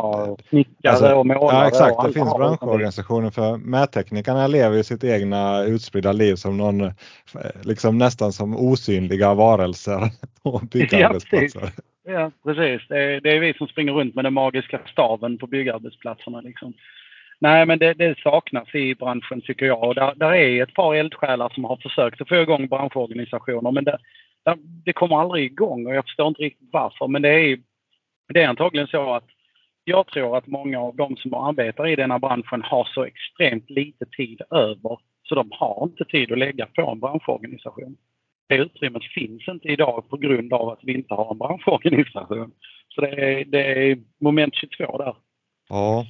[0.49, 1.57] snickare alltså, och målare.
[1.57, 6.93] Ja exakt, det finns branschorganisationer för mätteknikerna lever ju sitt egna utspridda liv som någon,
[7.63, 10.11] liksom nästan som osynliga varelser
[10.43, 11.61] på byggarbetsplatser.
[11.63, 11.71] Ja,
[12.09, 12.89] Ja, precis.
[12.89, 16.41] Det är, det är, vi som springer runt med den magiska staven på byggarbetsplatserna.
[16.41, 16.75] Liksom.
[17.39, 19.83] Nej, men det, det, saknas i branschen tycker jag.
[19.83, 23.85] Och där, där, är ett par eldsjälar som har försökt att få igång branschorganisationer men
[23.85, 23.99] det,
[24.85, 27.09] det kommer aldrig igång och jag förstår inte riktigt varför.
[27.09, 27.59] Men det är,
[28.35, 29.25] det är antagligen så att
[29.85, 34.07] jag tror att många av de som arbetar i denna branschen har så extremt lite
[34.07, 37.97] tid över så de har inte tid att lägga på en branschorganisation
[38.49, 42.53] det utrymmet finns inte idag på grund av att vi inte har en branschorganisation.
[42.89, 45.17] Så det är, det är moment 22 där.
[45.69, 46.07] Ja,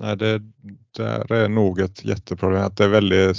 [0.00, 0.42] nej, det
[0.96, 3.36] där är nog ett jätteproblem att det är väldigt,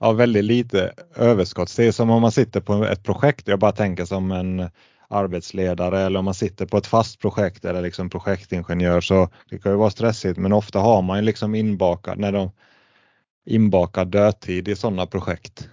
[0.00, 1.76] ja, väldigt lite överskott.
[1.76, 3.48] Det är som om man sitter på ett projekt.
[3.48, 4.70] Jag bara tänker som en
[5.08, 9.72] arbetsledare eller om man sitter på ett fast projekt eller liksom projektingenjör så det kan
[9.72, 12.50] ju vara stressigt men ofta har man liksom inbakad, när de
[13.46, 15.68] inbakad dödtid i sådana projekt.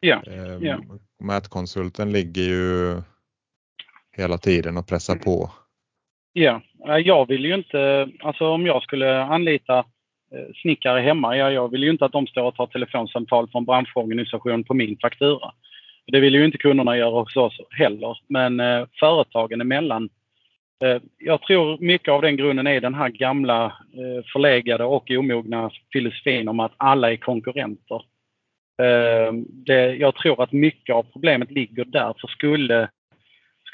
[0.00, 0.22] Ja.
[0.26, 0.80] Eh, ja.
[1.20, 3.02] Mätkonsulten ligger ju
[4.16, 5.50] hela tiden och pressar på.
[6.36, 6.60] Ja,
[7.04, 11.82] jag vill ju inte, alltså om jag skulle anlita eh, snickare hemma, ja, jag vill
[11.82, 15.52] ju inte att de står och tar telefonsamtal från branschorganisation på min faktura.
[16.06, 20.08] Det vill ju inte kunderna göra hos oss heller, men eh, företagen emellan.
[20.84, 25.70] Eh, jag tror mycket av den grunden är den här gamla eh, förlegade och omogna
[25.92, 28.02] filosofin om att alla är konkurrenter.
[28.82, 29.32] Eh,
[29.66, 32.14] det, jag tror att mycket av problemet ligger där.
[32.20, 32.88] För skulle,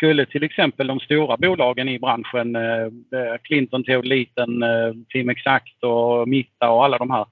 [0.01, 2.85] skulle till exempel de stora bolagen i branschen, eh,
[3.21, 7.27] eh, Clinton, Teoliten, eh, Team Exakt och Mitta och alla de här,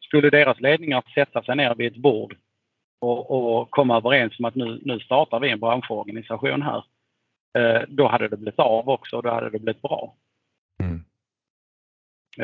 [0.00, 2.36] skulle deras ledningar sätta sig ner vid ett bord
[3.00, 6.84] och, och komma överens om att nu, nu startar vi en branschorganisation här.
[7.88, 10.14] Då hade det blivit av också och då hade det blivit bra.
[10.82, 11.04] Mm.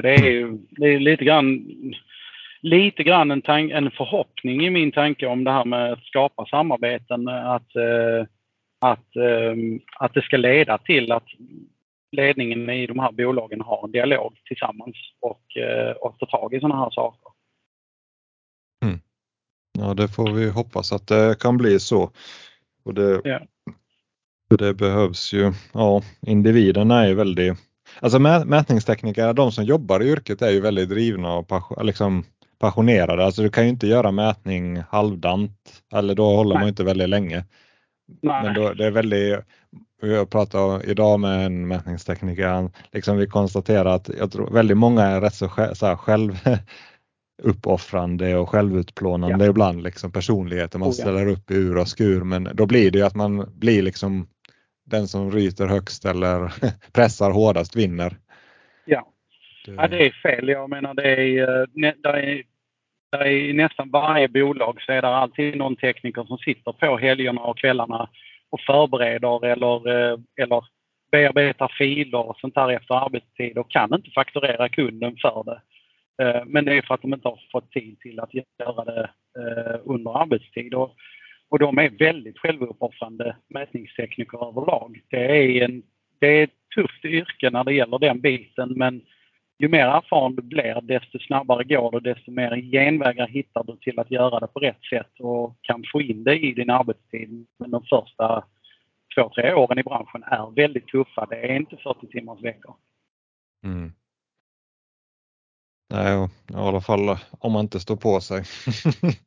[0.02, 1.66] Det är ju det är lite grann
[2.60, 7.28] lite grann en, en förhoppning i min tanke om det här med att skapa samarbeten.
[7.28, 8.26] Att, eh,
[8.78, 11.26] att, ehm, att det ska leda till att
[12.12, 16.60] ledningen i de här bolagen har en dialog tillsammans och, eh, och tar tag i
[16.60, 17.32] sådana här saker.
[18.84, 19.00] Mm.
[19.78, 22.10] Ja, det får vi hoppas att det kan bli så.
[22.84, 23.40] Och det, ja.
[24.58, 27.54] det behövs ju, ja, individerna är ju väldigt,
[28.00, 32.24] alltså mätningstekniker, de som jobbar i yrket är ju väldigt drivna och liksom
[32.58, 33.24] passionerade.
[33.24, 36.60] Alltså du kan ju inte göra mätning halvdant eller då håller Nej.
[36.60, 37.44] man inte väldigt länge.
[38.22, 38.42] Nej.
[38.42, 39.38] Men då, det är väldigt,
[40.02, 45.20] jag pratade idag med en mätningstekniker, liksom vi konstaterar att jag tror väldigt många är
[45.20, 46.32] rätt så, så här, själv
[47.42, 49.50] uppoffrande och självutplånande ja.
[49.50, 51.02] ibland, liksom personligheter man oh, ja.
[51.02, 52.24] ställer upp i ur och skur.
[52.24, 54.28] Men då blir det ju att man blir liksom
[54.86, 56.52] den som ryter högst eller
[56.92, 58.16] pressar hårdast vinner.
[58.84, 59.08] Ja.
[59.66, 59.72] Det...
[59.72, 60.48] ja, det är fel.
[60.48, 62.42] Jag menar det är, eh, det är, det är
[63.26, 67.58] i nästan varje bolag så är det alltid någon tekniker som sitter på helgerna och
[67.58, 68.08] kvällarna
[68.50, 70.64] och förbereder eller, eh, eller
[71.10, 75.60] bearbetar filer och sånt där efter arbetstid och kan inte fakturera kunden för det.
[76.24, 79.10] Eh, men det är för att de inte har fått tid till att göra det
[79.38, 80.74] eh, under arbetstid.
[80.74, 80.94] Och,
[81.48, 85.00] och de är väldigt självuppoffrande mätningstekniker överlag.
[85.10, 85.82] Det är, en,
[86.20, 89.02] det är ett tufft yrke när det gäller den biten men
[89.58, 93.98] ju mer erfaren du blir desto snabbare går det desto mer genvägar hittar du till
[93.98, 97.46] att göra det på rätt sätt och kan få in det i din arbetstid.
[97.58, 98.44] Men de första
[99.14, 101.26] två, tre åren i branschen är väldigt tuffa.
[101.30, 102.74] Det är inte 40 timmars veckor.
[103.64, 103.92] Mm.
[105.90, 108.42] Nej, i alla fall om man inte står på sig.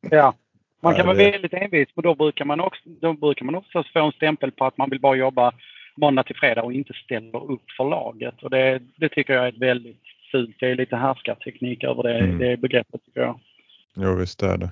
[0.00, 0.34] ja,
[0.80, 4.06] man kan vara väldigt envis men då brukar man också, då brukar man också få
[4.06, 5.52] en stämpel på att man vill bara jobba
[5.96, 8.42] måndag till fredag och inte ställer upp för laget.
[8.42, 10.56] Och det, det tycker jag är ett väldigt fult.
[10.60, 12.38] Det är lite härskarteknik över det, mm.
[12.38, 13.40] det begreppet tycker jag.
[13.96, 14.70] Jo, visst är det.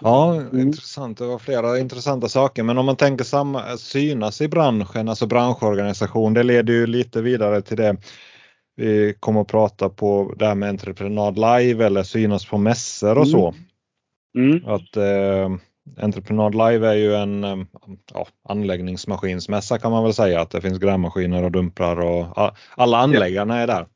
[0.00, 0.60] Ja, mm.
[0.60, 1.18] intressant.
[1.18, 2.62] Det var flera intressanta saker.
[2.62, 7.62] Men om man tänker samma, synas i branschen, alltså branschorganisation, det leder ju lite vidare
[7.62, 7.96] till det
[8.76, 13.26] vi kommer att prata på det här med entreprenad live eller synas på mässor och
[13.26, 13.30] mm.
[13.30, 13.54] så.
[14.38, 14.66] Mm.
[14.66, 15.48] Att eh,
[16.00, 17.56] Entreprenad Live är ju en eh,
[18.14, 23.58] ja, anläggningsmaskinsmässa kan man väl säga att det finns grävmaskiner och dumprar och alla anläggarna
[23.58, 23.86] är där.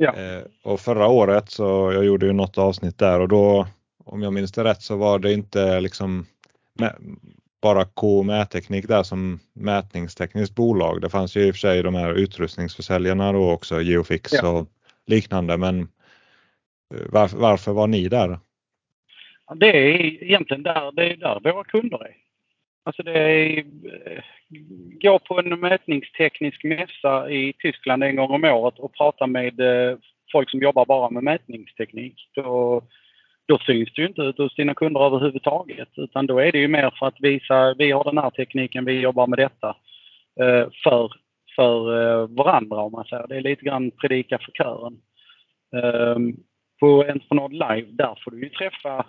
[0.00, 0.14] Ja.
[0.16, 3.66] Eh, och förra året så jag gjorde ju något avsnitt där och då
[4.04, 6.26] om jag minns det rätt så var det inte liksom
[7.62, 11.00] bara K mätteknik där som mätningstekniskt bolag.
[11.00, 14.48] Det fanns ju i och för sig de här utrustningsförsäljarna då också, Geofix ja.
[14.48, 14.68] och
[15.06, 15.56] liknande.
[15.56, 15.80] Men
[16.94, 18.38] eh, varför, varför var ni där?
[19.54, 22.27] Det är egentligen där, det är där våra kunder är.
[22.84, 24.22] Alltså det är, eh,
[25.02, 29.98] gå på en mätningsteknisk mässa i Tyskland en gång om året och prata med eh,
[30.32, 32.14] folk som jobbar bara med mätningsteknik.
[32.34, 32.82] Då,
[33.48, 36.68] då syns det ju inte ut hos dina kunder överhuvudtaget utan då är det ju
[36.68, 39.76] mer för att visa vi har den här tekniken, vi jobbar med detta
[40.40, 41.12] eh, för,
[41.56, 43.26] för varandra om man säger.
[43.26, 45.00] Det är lite grann predika för kören.
[45.76, 46.36] Ehm,
[46.80, 49.06] på Entreprenad Live där får du ju träffa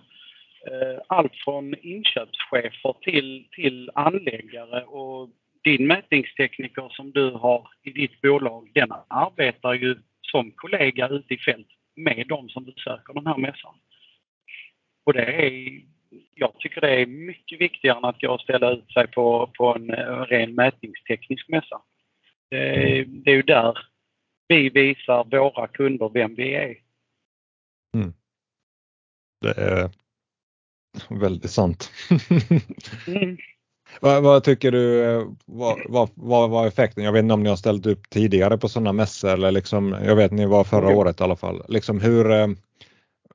[0.67, 5.30] Eh, allt från inköpschefer till, till anläggare och
[5.63, 11.38] din mätningstekniker som du har i ditt bolag, den arbetar ju som kollega ute i
[11.38, 13.76] fält med de som besöker den här mässan.
[15.06, 15.82] Och det är,
[16.36, 19.76] jag tycker det är mycket viktigare än att gå och ställa ut sig på, på
[19.76, 21.82] en eh, ren mätningsteknisk mässa.
[22.50, 23.78] Det är, det är ju där
[24.48, 26.76] vi visar våra kunder vem vi är.
[27.98, 28.13] Mm.
[29.41, 29.89] Det är
[31.10, 31.91] Väldigt sant.
[33.08, 33.38] mm.
[34.02, 35.06] vad, vad, tycker du
[35.45, 37.04] vad, vad, vad var effekten?
[37.04, 40.15] Jag vet inte om ni har ställt upp tidigare på sådana mässor eller liksom, jag
[40.15, 41.63] vet ni var förra året i alla fall.
[41.67, 42.47] Liksom hur, eh,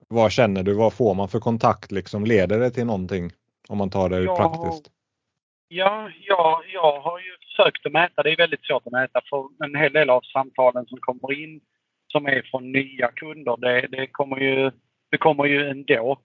[0.08, 0.74] vad känner du?
[0.74, 1.92] Vad får man för kontakt?
[1.92, 3.30] Liksom, leder det till någonting
[3.68, 4.90] om man tar det ja, praktiskt?
[5.68, 8.22] Ja, ja, jag har ju försökt att mäta.
[8.22, 11.60] Det är väldigt svårt att mäta för en hel del av samtalen som kommer in
[12.14, 14.70] som är från nya kunder, det, det kommer ju
[15.10, 16.18] det kommer ju ändå.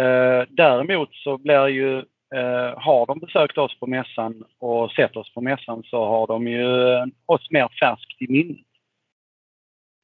[0.00, 1.98] Eh, däremot så blir ju,
[2.34, 6.48] eh, har de besökt oss på mässan och sett oss på mässan så har de
[6.48, 8.66] ju eh, oss mer färskt i minnet.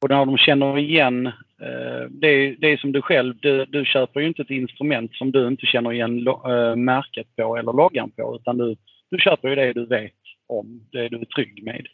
[0.01, 1.27] Och när de känner igen,
[1.61, 5.15] eh, det är, det är som du själv, du, du köper ju inte ett instrument
[5.15, 8.75] som du inte känner igen eh, märket på eller loggan på utan du,
[9.11, 10.13] du köper ju det du vet
[10.47, 11.87] om, det du är trygg med.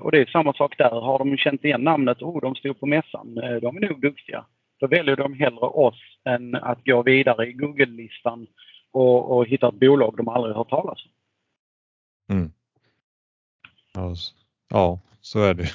[0.00, 1.00] Och det är samma sak där.
[1.00, 4.44] Har de känt igen namnet, oh de stod på mässan, de är nog duktiga.
[4.78, 8.46] Då väljer de hellre oss än att gå vidare i Google-listan
[8.92, 11.06] och, och hitta ett bolag de aldrig hört talas
[12.28, 12.36] om.
[12.36, 12.52] Mm.
[14.68, 15.68] Ja, så är det.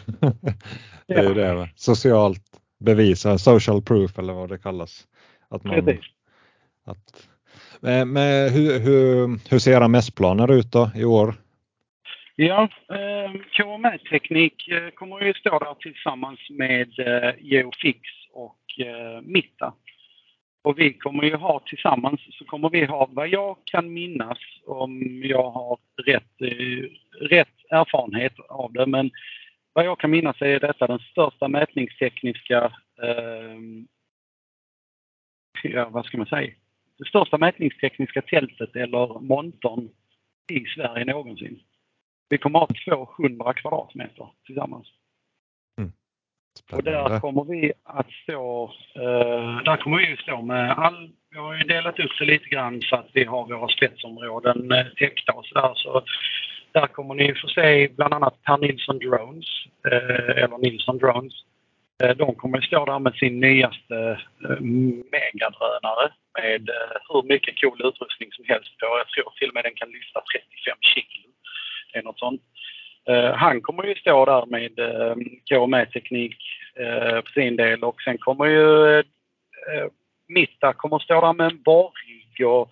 [1.08, 1.70] det är det.
[1.76, 2.44] Socialt
[2.80, 5.08] bevis, social proof eller vad det kallas.
[5.50, 5.98] Att man,
[6.86, 7.30] att,
[7.80, 11.34] Men, men hur, hur, hur ser era mässplaner ut då i år?
[12.36, 18.00] Ja, eh, KMS-teknik eh, kommer ju stå där tillsammans med eh, Geofix
[18.34, 19.74] och eh, Mitta.
[20.64, 25.22] Och vi kommer ju ha tillsammans så kommer vi ha vad jag kan minnas om
[25.24, 26.86] jag har rätt, eh,
[27.20, 28.86] rätt erfarenhet av det.
[28.86, 29.12] Men
[29.74, 32.64] vad jag kan minnas är detta den största mätningstekniska,
[33.04, 33.58] eh,
[35.64, 36.54] ja, vad ska man säga,
[36.98, 39.90] det största mätningstekniska tältet eller montern
[40.52, 41.60] i Sverige någonsin.
[42.30, 42.68] Vi kommer ha
[43.18, 44.88] 200 kvadratmeter tillsammans.
[46.72, 51.38] Och där kommer vi att stå, eh, där kommer vi att stå med all, vi
[51.38, 55.34] har ju delat upp det lite grann så att vi har våra spetsområden eh, täckta
[55.34, 55.72] och sådär.
[55.76, 56.04] Så
[56.72, 59.46] där kommer ni få se bland annat Per Nilsson Drones,
[59.92, 61.34] eh, eller Nilsson Drones.
[62.04, 63.98] Eh, de kommer att stå där med sin nyaste
[64.44, 64.60] eh,
[65.16, 66.08] megadrönare
[66.40, 68.86] med eh, hur mycket cool utrustning som helst på.
[69.02, 71.32] Jag tror till och med den kan lyfta 35 kilo
[71.94, 72.42] är något sånt.
[73.10, 75.16] Eh, han kommer ju stå där med eh,
[75.50, 76.38] KME-teknik
[76.76, 77.84] eh, för på sin del.
[77.84, 79.04] Och sen kommer ju
[80.28, 82.70] Mitta kommer stå där med en borrigg och,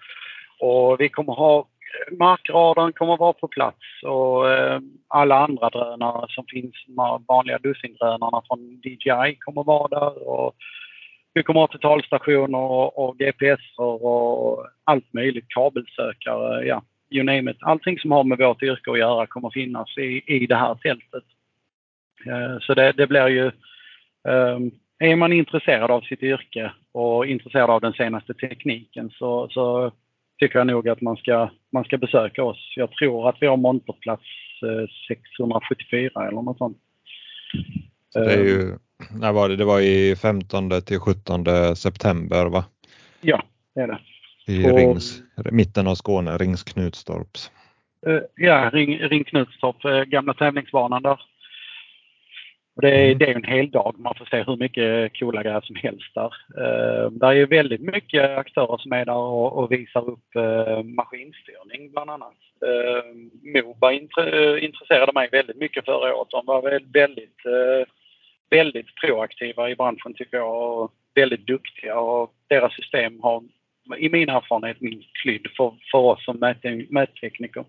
[0.59, 1.67] och vi kommer ha
[2.19, 4.03] markradarn kommer vara på plats.
[4.03, 4.45] Och
[5.07, 10.27] alla andra drönare som finns, de vanliga dussindrönarna från DJI kommer vara där.
[10.27, 10.55] Och
[11.33, 17.57] vi kommer ha totalstationer och, och GPS och allt möjligt, kabelsökare, ja you name it.
[17.61, 21.23] Allting som har med vårt yrke att göra kommer finnas i, i det här tältet.
[22.27, 23.51] Uh, så det, det, blir ju...
[24.23, 29.91] Um, är man intresserad av sitt yrke och intresserad av den senaste tekniken så, så
[30.39, 32.73] tycker jag nog att man ska, man ska besöka oss.
[32.75, 34.23] Jag tror att vi har monterplats
[35.07, 36.77] 674 eh, eller något sånt.
[38.09, 38.79] Så det är ju, ehm.
[39.19, 39.55] när var det?
[39.55, 41.45] Det var i 15 till 17
[41.75, 42.65] september va?
[43.21, 43.43] Ja,
[43.75, 43.99] det är det.
[44.49, 47.51] I och, Rings, mitten av Skåne, Rings Knutstorps.
[48.07, 51.19] Uh, ja, Ring, Ring Knutstorp, uh, gamla tävlingsbanan där.
[52.75, 53.17] Och det, är, mm.
[53.17, 53.95] det är en hel dag.
[53.97, 56.33] Man får se hur mycket coola grejer som helst där.
[56.57, 61.91] Uh, där är väldigt mycket aktörer som är där och, och visar upp uh, maskinstyrning
[61.91, 62.37] bland annat.
[62.65, 63.15] Uh,
[63.53, 66.29] Moba intre, intresserade mig väldigt mycket förra året.
[66.29, 66.61] De var
[66.93, 67.85] väldigt, uh,
[68.49, 73.43] väldigt proaktiva i branschen tycker jag och väldigt duktiga och deras system har
[73.97, 76.55] i min erfarenhet minst skydd för, för oss som
[76.89, 77.65] mättekniker.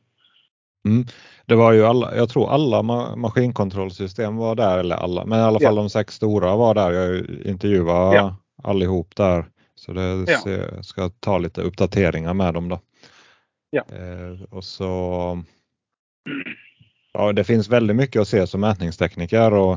[0.89, 1.05] Mm.
[1.47, 5.43] Det var ju alla, jag tror alla ma maskinkontrollsystem var där, eller alla, men i
[5.43, 5.83] alla fall ja.
[5.83, 6.91] de sex stora var där.
[6.91, 8.37] Jag intervjuade ja.
[8.63, 9.45] allihop där.
[9.75, 10.83] Så det ja.
[10.83, 12.81] ska ta lite uppdateringar med dem då.
[13.71, 13.83] Ja.
[13.93, 15.43] Eh, och så
[17.13, 19.73] Ja, det finns väldigt mycket att se som mätningstekniker och,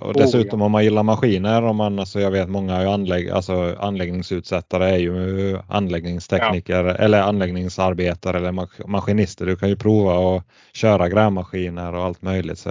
[0.00, 0.66] och dessutom oh, ja.
[0.66, 1.62] om man gillar maskiner.
[1.62, 6.94] Om man, alltså jag vet många anlägg, alltså anläggningsutsättare är ju anläggningstekniker ja.
[6.94, 9.46] eller anläggningsarbetare eller maskinister.
[9.46, 12.58] Du kan ju prova att köra grävmaskiner och allt möjligt.
[12.58, 12.70] Så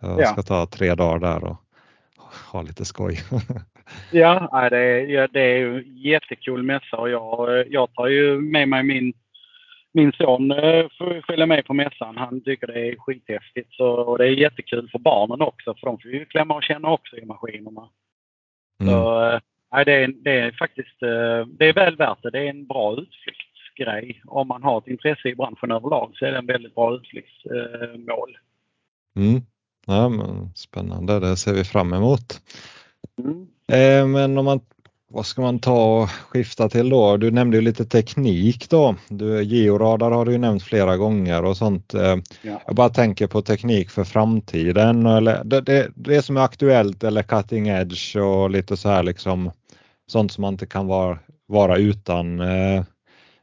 [0.00, 0.26] jag ja.
[0.26, 1.56] ska ta tre dagar där och
[2.52, 3.20] ha lite skoj.
[4.10, 9.12] ja, det är, det är jättekul mässa och jag, jag tar ju med mig min
[9.92, 12.16] min son eh, får följa med på mässan.
[12.16, 13.74] Han tycker det är skithäftigt.
[13.74, 16.90] Så, och det är jättekul för barnen också för de får ju klämma och känna
[16.90, 17.88] också i maskinerna.
[18.80, 18.92] Mm.
[18.92, 19.40] Så, eh,
[19.72, 22.30] nej, det, är, det är faktiskt eh, det är väl värt det.
[22.30, 24.22] Det är en bra utflyktsgrej.
[24.26, 28.38] Om man har ett intresse i branschen överlag så är det en väldigt bra utflyktsmål.
[29.16, 29.40] Mm.
[29.86, 32.40] Ja, men spännande, det ser vi fram emot.
[33.18, 33.46] Mm.
[33.72, 34.60] Eh, men om man
[35.12, 37.16] vad ska man ta och skifta till då?
[37.16, 38.94] Du nämnde ju lite teknik då.
[39.08, 41.94] Du, georadar har du ju nämnt flera gånger och sånt.
[41.94, 42.62] Eh, ja.
[42.66, 47.22] Jag bara tänker på teknik för framtiden eller det, det, det som är aktuellt eller
[47.22, 49.50] cutting edge och lite så här liksom
[50.06, 52.84] sånt som man inte kan vara, vara utan eh,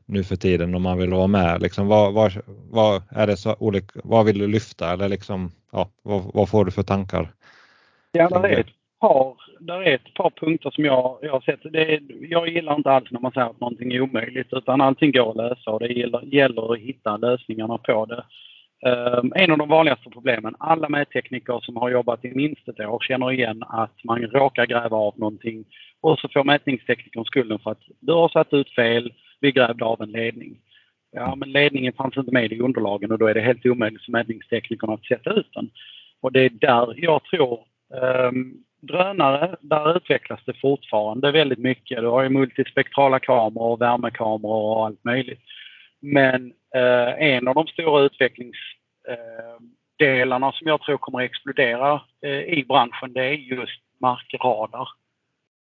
[0.06, 1.62] nu för tiden om man vill vara med.
[1.62, 2.34] Liksom, vad, vad,
[2.70, 6.66] vad är det så olika, vad vill du lyfta eller liksom, ja, vad, vad får
[6.66, 7.34] du för tankar?
[8.12, 8.68] Ja, det är ett
[9.02, 11.60] par, där är ett par punkter som jag, jag har sett.
[11.64, 15.12] Det är, jag gillar inte alls när man säger att någonting är omöjligt utan allting
[15.12, 18.24] går att lösa och det gäller, gäller att hitta lösningarna på det.
[18.86, 22.99] Um, en av de vanligaste problemen, alla mättekniker som har jobbat i minst ett år
[22.99, 25.66] känner igen att man råkar gräva av någonting
[26.01, 30.01] och så får mätningsteknikern skulden för att du har satt ut fel, vi grävde av
[30.01, 30.57] en ledning.
[31.12, 34.12] Ja, men ledningen fanns inte med i underlagen och då är det helt omöjligt för
[34.12, 35.70] mätningsteknikern att sätta ut den.
[36.22, 37.60] Och det är där jag tror
[38.30, 42.02] um, drönare, där utvecklas det fortfarande väldigt mycket.
[42.02, 45.42] Du har ju multispektrala kameror, värmekameror och allt möjligt.
[46.00, 52.40] Men eh, en av de stora utvecklingsdelarna eh, som jag tror kommer att explodera eh,
[52.40, 54.88] i branschen det är just markradar.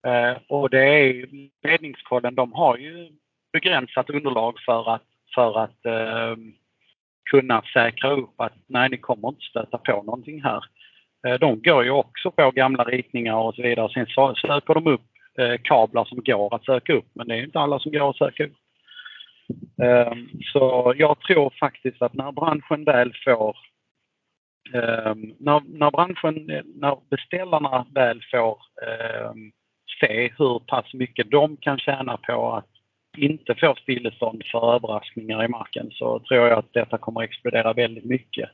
[0.08, 1.26] Eh, och det är
[1.64, 3.10] ledningskollen, de har ju
[3.54, 6.36] begränsat underlag för att, för att eh,
[7.30, 10.64] kunna säkra upp att nej, ni kommer inte stöta på någonting här.
[11.28, 13.90] Eh, de går ju också på gamla ritningar och så vidare.
[13.94, 15.02] Sen söker de upp
[15.40, 18.18] eh, kablar som går att söka upp, men det är inte alla som går att
[18.18, 18.56] söka upp.
[19.84, 23.58] Ehm, så jag tror faktiskt att när branschen väl får
[24.74, 28.58] ehm, när, när branschen, när beställarna väl får
[28.88, 29.52] ehm,
[30.02, 32.70] se hur pass mycket de kan tjäna på att
[33.18, 37.74] inte få stillestånd för överraskningar i marken så tror jag att detta kommer att explodera
[37.74, 38.50] väldigt mycket.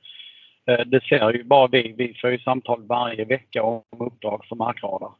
[0.67, 1.95] Eh, det ser ju bara vi.
[1.97, 5.11] Vi får ju samtal varje vecka om uppdrag för markradar.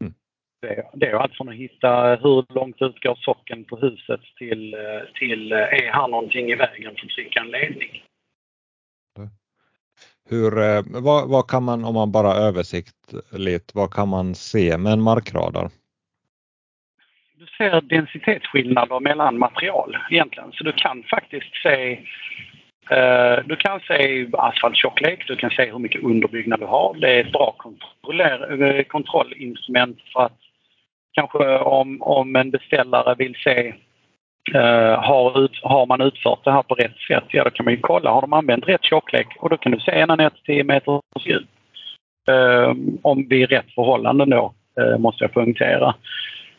[0.00, 0.14] Mm.
[0.60, 4.74] Det, det är allt från att hitta hur långt ut går socken på huset till,
[4.74, 4.80] eh,
[5.14, 8.02] till eh, är här någonting i vägen för att trycka en ledning.
[10.28, 15.02] Hur, vad, vad, kan man, om man bara översiktligt, vad kan man se med en
[15.02, 15.70] markradar?
[17.38, 20.52] Du ser densitetsskillnader mellan material egentligen.
[20.52, 21.98] Så du kan faktiskt se
[22.92, 26.94] Uh, du kan se asfalttjocklek, du kan se hur mycket underbyggnad du har.
[26.94, 27.56] Det är ett bra
[28.60, 30.38] eh, kontrollinstrument för att
[31.12, 33.74] kanske om, om en beställare vill se
[34.54, 37.74] uh, har, ut, har man utfört det här på rätt sätt, ja då kan man
[37.74, 39.26] ju kolla, har de använt rätt tjocklek?
[39.38, 41.48] Och då kan du se ända ner till 10 meters djup.
[42.30, 44.54] Uh, om är rätt förhållanden då,
[44.98, 45.94] måste jag poängtera.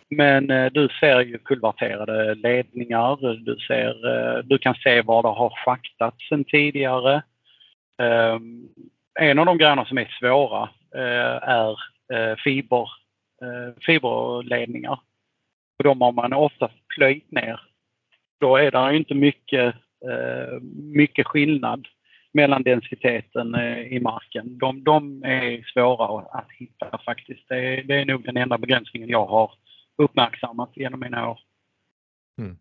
[0.09, 3.37] Men eh, du ser ju kulverterade ledningar.
[3.45, 7.15] Du, ser, eh, du kan se var det har schaktats sen tidigare.
[8.01, 8.39] Eh,
[9.19, 11.71] en av de grejerna som är svåra eh, är
[12.13, 12.89] eh, fiber,
[13.41, 14.99] eh, fiberledningar.
[15.83, 17.59] De har man ofta plöjt ner.
[18.39, 19.75] Då är det inte mycket,
[20.93, 21.87] mycket skillnad
[22.33, 23.55] mellan densiteten
[23.89, 24.57] i marken.
[24.57, 27.49] De, de är svåra att hitta faktiskt.
[27.49, 29.51] Det är, det är nog den enda begränsningen jag har
[29.97, 31.39] uppmärksammat genom mina år.
[32.39, 32.57] Mm.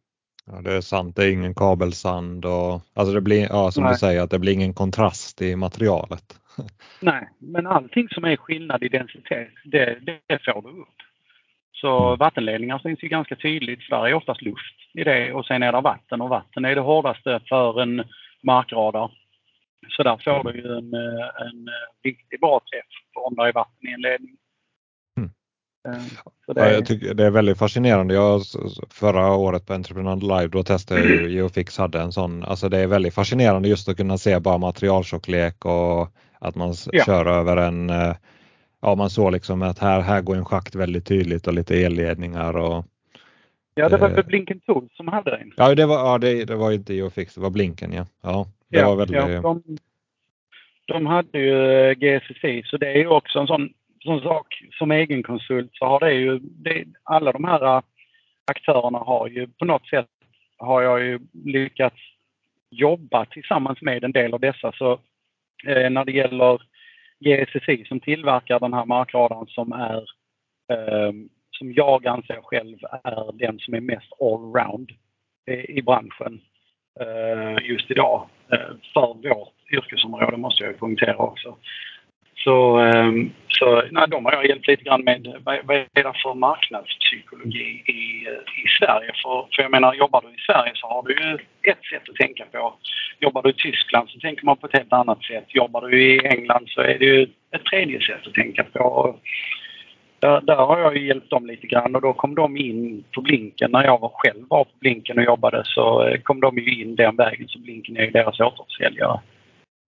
[0.47, 1.16] Ja, det är sant.
[1.16, 3.93] Det är ingen kabelsand och alltså det blir, ja, som Nej.
[3.93, 6.41] du säger, att det blir ingen kontrast i materialet.
[7.01, 10.97] Nej, men allting som är skillnad i densitet, det, det får du upp.
[11.72, 12.18] Så mm.
[12.18, 15.80] vattenledningar syns ju ganska tydligt, där är oftast luft i det och sen är det
[15.80, 18.05] vatten och vatten är det hårdaste för en
[18.43, 19.11] markradar.
[19.89, 20.95] Så där får du ju en,
[21.47, 21.68] en
[22.05, 24.37] riktigt bra träff om det är vatten i en ledning.
[25.87, 26.61] Eh, det...
[26.61, 28.14] Ja, jag tycker det är väldigt fascinerande.
[28.14, 28.43] Jag,
[28.91, 32.45] förra året på Entrepreneur Live då testade jag ju Geofix hade en sån.
[32.45, 36.09] Alltså det är väldigt fascinerande just att kunna se bara materialtjocklek och
[36.39, 37.05] att man ja.
[37.05, 38.14] kör över en eh,
[38.80, 42.57] Ja man såg liksom att här, här går en schakt väldigt tydligt och lite elledningar
[42.57, 42.84] och
[43.74, 45.53] Ja det var väl eh, Blinken Tools som hade en.
[45.57, 48.07] Ja det var, ja, det, det var inte Geofix, det var Blinken ja.
[48.22, 49.16] Ja, det ja, var väldigt...
[49.16, 49.78] ja de,
[50.87, 53.68] de hade ju GSSI så det är ju också en sån
[54.07, 57.82] som sak som egenkonsult så har det ju, det, alla de här äh,
[58.46, 60.09] aktörerna har ju på något sätt
[60.59, 61.96] har jag ju lyckats
[62.70, 64.72] jobba tillsammans med en del av dessa.
[64.72, 64.92] Så
[65.66, 66.62] eh, när det gäller
[67.20, 69.96] GSSI som tillverkar den här markradarn som är
[70.72, 71.12] eh,
[71.50, 74.90] som jag anser själv är den som är mest allround
[75.68, 76.40] i branschen
[77.00, 78.28] eh, just idag.
[78.52, 81.57] Eh, för vårt yrkesområde måste jag poängtera också.
[82.47, 86.34] Så, ehm, så nej, de har jag hjälpt lite grann med vad, är det för
[86.34, 88.01] marknadspsykologi i,
[88.62, 89.12] i Sverige?
[89.22, 91.34] För, för jag menar, jobbar du i Sverige så har du ju
[91.72, 92.74] ett sätt att tänka på.
[93.20, 95.44] Jobbar du i Tyskland så tänker man på ett helt annat sätt.
[95.49, 99.16] Jobbar du i England så är det ju ett tredje sätt att tänka på.
[100.18, 103.20] Där, där har jag ju hjälpt dem lite grann och då kom de in på
[103.20, 103.70] Blinken.
[103.70, 106.97] När jag var själv var på Blinken och jobbade så eh, kom de ju in
[106.97, 109.20] den vägen så Blinken är ju deras återförsäljare.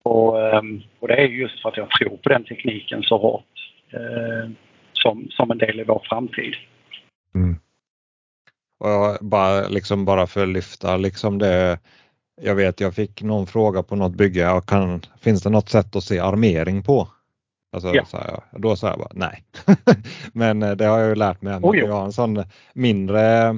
[0.08, 3.43] Och, ehm, och det är just för att jag tror på den tekniken så hårt
[3.93, 4.49] eh,
[4.93, 6.55] som, som en del i vår framtid.
[7.36, 7.55] Mm.
[8.80, 11.80] Och bara, liksom bara för att lyfta liksom det.
[12.41, 14.62] Jag vet jag fick någon fråga på något bygge.
[14.68, 17.08] Kan, finns det något sätt att se armering på?
[17.72, 18.05] Alltså, ja.
[18.05, 19.43] så här, då sa jag bara nej.
[20.34, 21.60] Men eh, det har jag ju lärt mig.
[21.62, 22.43] Oh, jag har en sån
[22.74, 23.55] mindre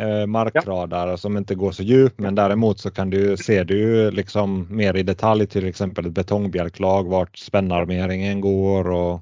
[0.00, 1.16] eh, markradar ja.
[1.16, 5.02] som inte går så djupt men däremot så kan du se du liksom mer i
[5.02, 9.20] detalj till exempel ett betongbjälklag vart spännarmeringen går och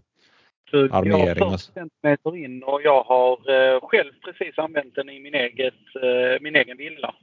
[0.73, 1.27] armering.
[1.27, 5.35] Jag har 40 centimeter in och jag har eh, själv precis använt den i min,
[5.35, 7.15] eget, eh, min egen villa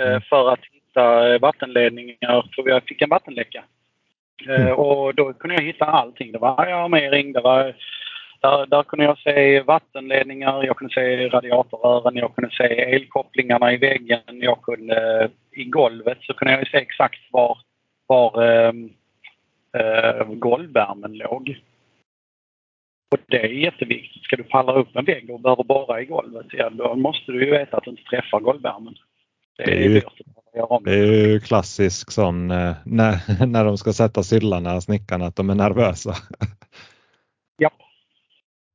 [0.00, 0.20] eh, mm.
[0.20, 3.64] för att hitta vattenledningar för jag fick en vattenläcka.
[4.46, 4.72] Mm.
[4.72, 6.32] Och då kunde jag hitta allting.
[6.32, 7.74] Det var armering, det var
[8.40, 13.76] där, där kunde jag se vattenledningar, jag kunde se radiatorrören, jag kunde se elkopplingarna i
[13.76, 17.58] väggen, jag kunde i golvet så kunde jag se exakt var,
[18.06, 18.72] var äh,
[19.72, 21.60] äh, golvvärmen låg.
[23.12, 24.24] Och det är jätteviktigt.
[24.24, 27.44] Ska du palla upp en vägg och behöver borra i golvet, ja, då måste du
[27.44, 28.94] ju veta att du inte träffar golvvärmen.
[29.56, 30.00] Det är, det är ju,
[30.84, 35.50] det är ju klassisk sån eh, när, när de ska sätta syllarna, snickarna, att de
[35.50, 36.14] är nervösa.
[37.62, 37.70] Ja.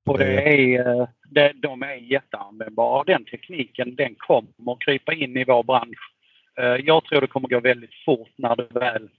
[0.05, 3.03] Och det är, eh, det, de är jätteanvändbara.
[3.03, 6.11] Den tekniken den kommer att krypa in i vår bransch.
[6.59, 9.09] Eh, jag tror det kommer gå väldigt fort när det väl,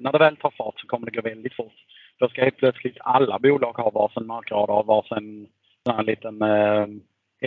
[0.00, 1.74] när det väl tar fart så kommer det gå väldigt fort.
[2.18, 5.48] Då ska helt plötsligt alla bolag ha varsin markradar och varsin
[5.84, 6.86] sån här liten eh,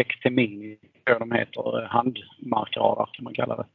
[0.04, 0.78] XT Mini,
[1.20, 3.66] de heter, handmarkradar kan man kalla det.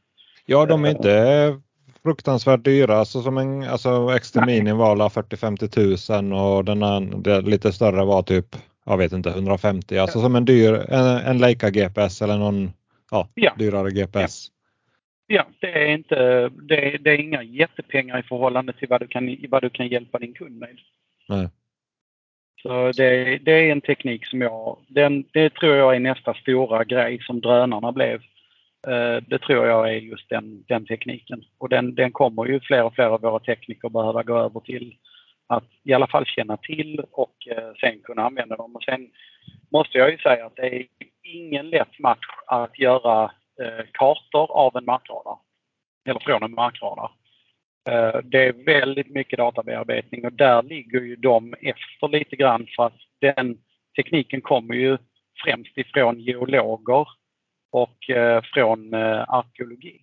[0.45, 1.61] Ja, de är inte
[2.07, 2.95] fruktansvärt dyra.
[2.95, 6.79] Alltså som en, alltså Mini var 40-50 tusen och den,
[7.23, 8.45] den lite större var typ,
[8.85, 9.97] jag vet inte, 150.
[9.97, 12.71] Alltså som en dyr, en, en Leica GPS eller någon
[13.11, 13.53] ja, ja.
[13.57, 14.47] dyrare GPS.
[15.27, 15.35] Ja.
[15.35, 19.37] ja, det är inte, det, det, är inga jättepengar i förhållande till vad du kan,
[19.49, 20.77] vad du kan hjälpa din kund med.
[21.29, 21.49] Nej.
[22.61, 26.83] Så det, det är en teknik som jag, den, det tror jag är nästa stora
[26.83, 28.21] grej som drönarna blev
[28.87, 31.43] Eh, det tror jag är just den, den tekniken.
[31.57, 34.95] Och den, den kommer ju fler och fler av våra tekniker behöva gå över till
[35.47, 38.75] att i alla fall känna till och eh, sen kunna använda dem.
[38.75, 39.09] Och sen
[39.71, 40.85] måste jag ju säga att det är
[41.23, 43.23] ingen lätt match att göra
[43.61, 45.37] eh, kartor av en markradar.
[46.09, 47.11] Eller från en markradar.
[48.23, 52.97] Det är väldigt mycket databearbetning och där ligger ju de efter lite grann för att
[53.21, 53.57] den
[53.95, 54.97] tekniken kommer ju
[55.43, 57.07] främst ifrån geologer
[57.71, 59.99] och eh, från eh, arkeologi.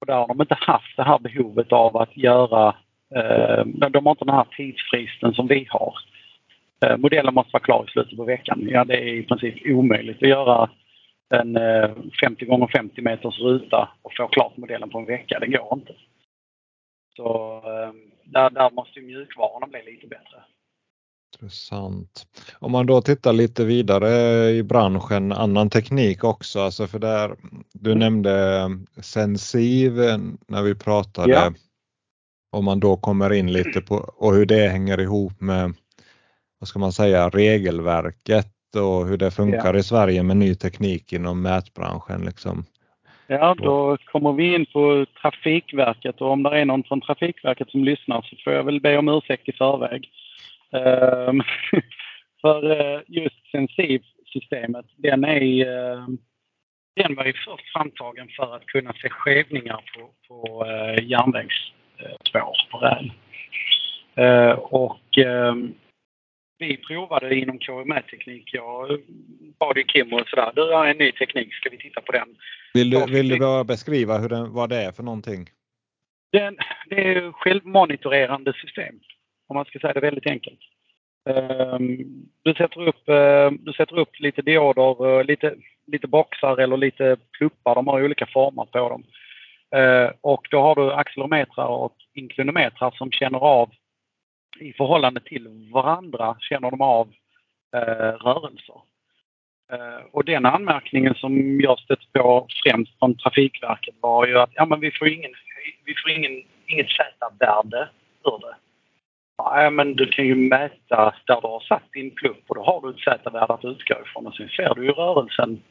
[0.00, 2.76] Och där har de inte haft det här behovet av att göra,
[3.14, 5.94] eh, de har inte den här tidsfristen som vi har.
[6.84, 8.68] Eh, modellen måste vara klar i slutet på veckan.
[8.70, 10.70] Ja, det är i princip omöjligt att göra
[11.30, 11.90] en eh,
[12.24, 15.38] 50 gånger 50 meters ruta och få klart modellen på en vecka.
[15.40, 15.92] Det går inte.
[17.16, 17.92] Så eh,
[18.24, 20.42] där, där måste mjukvarorna bli lite bättre.
[21.34, 22.26] Intressant.
[22.58, 24.10] Om man då tittar lite vidare
[24.50, 27.36] i branschen, annan teknik också, alltså för där
[27.72, 29.92] du nämnde Sensiv
[30.48, 31.32] när vi pratade.
[31.32, 31.52] Ja.
[32.52, 35.74] Om man då kommer in lite på och hur det hänger ihop med,
[36.58, 39.80] vad ska man säga, regelverket och hur det funkar ja.
[39.80, 42.24] i Sverige med ny teknik inom mätbranschen.
[42.24, 42.64] Liksom.
[43.26, 47.84] Ja, då kommer vi in på Trafikverket och om det är någon från Trafikverket som
[47.84, 50.10] lyssnar så får jag väl be om ursäkt i förväg.
[50.72, 51.42] Ehm,
[52.40, 56.18] för eh, just Sensiv-systemet, den är ehm,
[56.98, 62.78] den var ju först framtagen för att kunna se skevningar på, på uh, järnvägsspår på
[62.78, 63.12] räl.
[64.18, 65.54] Uh, och uh,
[66.58, 68.50] vi provade inom KMA-teknik.
[68.52, 69.00] Jag
[69.58, 70.52] bad ju Kim och sådär.
[70.54, 72.28] Du har en ny teknik, ska vi titta på den?
[72.74, 75.46] Vill du, vill du bara beskriva hur den, vad det är för någonting?
[76.32, 76.56] Den,
[76.86, 79.00] det är självmonitorerande system
[79.48, 80.60] om man ska säga det väldigt enkelt.
[81.28, 81.98] Ehm,
[82.42, 85.54] du sätter upp, eh, du sätter upp lite dioder, eh, lite,
[85.86, 87.74] lite boxar eller lite pluppar.
[87.74, 89.04] De har olika former på dem.
[89.70, 93.70] Ehm, och då har du accelerometrar och inklinometrar som känner av
[94.60, 97.08] i förhållande till varandra känner de av
[97.76, 98.80] eh, rörelser.
[99.72, 104.66] Ehm, och den anmärkningen som jag stött på främst från Trafikverket var ju att ja,
[104.66, 105.32] men vi får, ingen,
[105.84, 107.88] vi får ingen, inget Z-värde
[108.24, 108.54] ur det.
[109.38, 112.80] Ja, men du kan ju mäta där du har satt din plupp och då har
[112.80, 115.62] du ett Z-värde att utgå ifrån och sen ser du ju rörelsen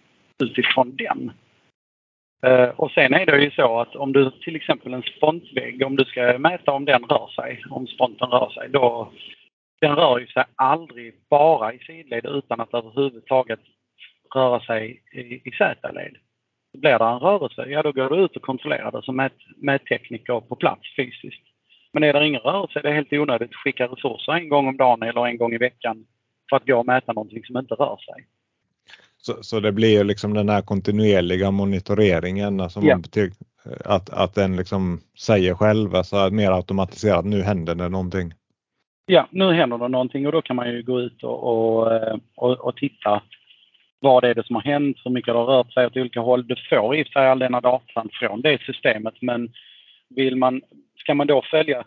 [0.43, 1.32] utifrån den.
[2.45, 5.95] Eh, och sen är det ju så att om du till exempel en spontvägg, om
[5.95, 9.11] du ska mäta om den rör sig, om sponten rör sig, då
[9.82, 13.59] den rör ju sig aldrig bara i sidled utan att överhuvudtaget
[14.36, 16.15] röra sig i, i Z-led.
[16.78, 20.39] Blir det en rörelse, ja då går du ut och kontrollerar det som mät, mättekniker
[20.39, 21.47] på plats fysiskt.
[21.98, 24.78] Men är det ingen rörelse är det helt onödigt att skicka resurser en gång om
[24.78, 26.06] dagen eller en gång i veckan
[26.50, 28.28] för att gå och mäta någonting som inte rör sig.
[29.18, 33.00] Så, så det blir liksom den här kontinuerliga monitoreringen, alltså ja.
[33.86, 38.34] att, att den liksom säger själv, alltså mer automatiserat, nu händer det någonting.
[39.06, 41.91] Ja, nu händer det någonting och då kan man ju gå ut och, och,
[42.36, 43.22] och, och titta
[44.00, 46.48] vad är det som har hänt, hur mycket det har rört sig åt olika håll.
[46.48, 49.50] Du får i sig all denna datan från det systemet men
[50.10, 50.62] vill man
[51.08, 51.84] kan man då följa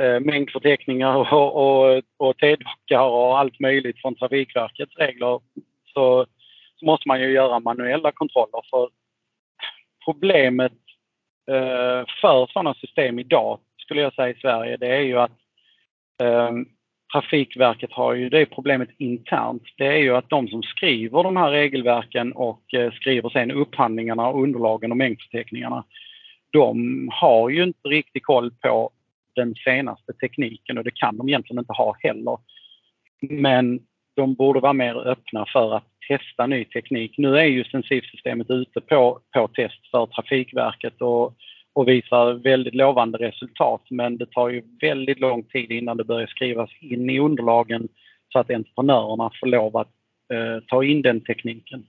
[0.00, 5.40] eh, mängdförteckningar och, och, och T-dockar och allt möjligt från Trafikverkets regler
[5.94, 6.26] så,
[6.76, 8.60] så, måste man ju göra manuella kontroller.
[8.70, 8.88] För
[10.04, 10.72] problemet
[11.50, 15.38] eh, för sådana system idag, skulle jag säga i Sverige, det är ju att
[16.22, 16.50] eh,
[17.12, 19.62] Trafikverket har ju det problemet internt.
[19.76, 24.32] Det är ju att de som skriver de här regelverken och eh, skriver sen upphandlingarna,
[24.32, 25.84] underlagen och mängdförteckningarna
[26.54, 28.90] de har ju inte riktigt koll på
[29.36, 32.38] den senaste tekniken och det kan de egentligen inte ha heller.
[33.20, 33.80] Men
[34.16, 37.14] de borde vara mer öppna för att testa ny teknik.
[37.18, 41.34] Nu är ju sensivsystemet ute på, på test för Trafikverket och,
[41.72, 46.26] och visar väldigt lovande resultat men det tar ju väldigt lång tid innan det börjar
[46.26, 47.88] skrivas in i underlagen
[48.32, 49.92] så att entreprenörerna får lov att
[50.32, 51.86] eh, ta in den tekniken.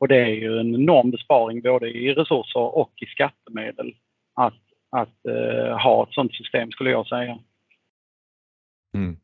[0.00, 3.94] Och det är ju en enorm besparing både i resurser och i skattemedel
[4.34, 7.38] att, att eh, ha ett sådant system skulle jag säga.
[8.94, 9.16] Mm.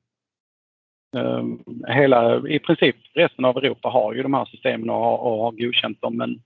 [1.17, 5.45] Um, hela, I princip resten av Europa har ju de här systemen och har, och
[5.45, 6.43] har godkänt dem men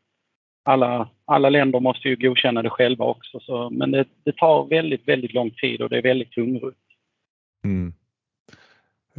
[0.64, 3.40] alla, alla länder måste ju godkänna det själva också.
[3.40, 6.74] Så, men det, det tar väldigt, väldigt lång tid och det är väldigt tungrot.
[7.64, 7.92] Mm.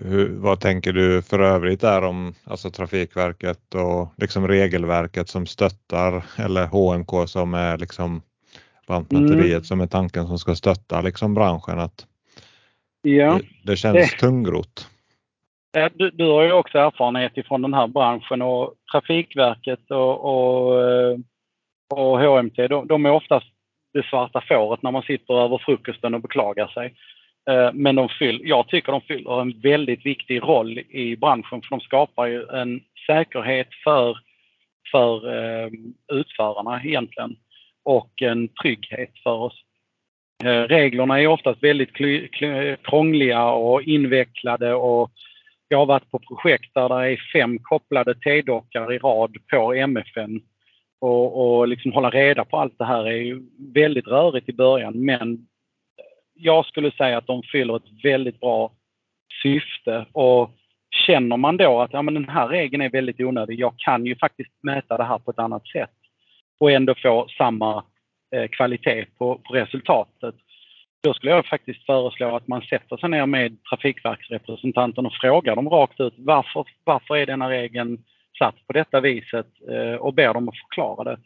[0.05, 6.23] Hur, vad tänker du för övrigt där om alltså Trafikverket och liksom regelverket som stöttar
[6.37, 8.21] eller HMK som är liksom
[8.87, 9.63] Lantmäteriet mm.
[9.63, 11.79] som är tanken som ska stötta liksom branschen?
[11.79, 12.07] Att
[13.01, 13.39] ja.
[13.63, 14.87] det, det känns det, tungrot.
[15.93, 21.17] Du, du, har ju också erfarenhet ifrån den här branschen och Trafikverket och, och, eh,
[21.89, 23.47] och HMT de, de är oftast
[23.93, 26.95] det svarta fåret när man sitter över frukosten och beklagar sig.
[27.49, 31.69] Eh, men de fyll, jag tycker de fyller en väldigt viktig roll i branschen för
[31.69, 34.17] de skapar ju en säkerhet för,
[34.91, 37.35] för ehm, utförarna egentligen
[37.83, 39.63] och en trygghet för oss.
[40.43, 41.93] Eh, reglerna är oftast väldigt
[42.83, 45.11] krångliga och invecklade och
[45.67, 50.41] jag har varit på projekt där det är fem kopplade T-dockar i rad på MFN
[51.01, 53.41] och, och liksom hålla reda på allt det här är ju
[53.73, 55.47] väldigt rörigt i början men
[56.41, 58.71] jag skulle säga att de fyller ett väldigt bra
[59.43, 60.51] syfte och
[61.07, 64.15] känner man då att ja, men den här regeln är väldigt onödig, jag kan ju
[64.15, 65.91] faktiskt mäta det här på ett annat sätt
[66.59, 67.83] och ändå få samma
[68.35, 70.35] eh, kvalitet på, på, resultatet.
[71.03, 75.69] Då skulle jag faktiskt föreslå att man sätter sig ner med Trafikverksrepresentanten och frågar dem
[75.69, 78.03] rakt ut varför, varför är denna regeln
[78.39, 81.17] satt på detta viset eh, och ber dem att förklara det.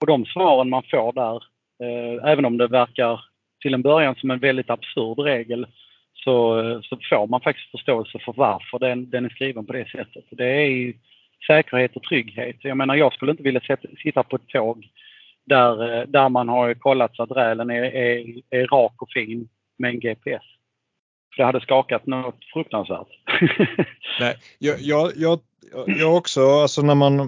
[0.00, 1.36] Och de svaren man får där,
[1.82, 3.20] eh, även om det verkar
[3.60, 5.66] till en början som en väldigt absurd regel
[6.14, 9.88] så, eh, så får man faktiskt förståelse för varför den, den är skriven på det
[9.88, 10.24] sättet.
[10.30, 10.94] Det är ju
[11.46, 12.56] säkerhet och trygghet.
[12.60, 13.60] Jag menar, jag skulle inte vilja
[14.02, 14.88] sitta på ett tåg
[15.46, 19.48] där, eh, där man har kollat så att rälen är, är, är rak och fin
[19.78, 20.42] med en GPS.
[21.34, 23.08] För det hade skakat något fruktansvärt.
[24.20, 25.40] Nej, jag, jag, jag,
[25.86, 27.20] jag också, alltså när man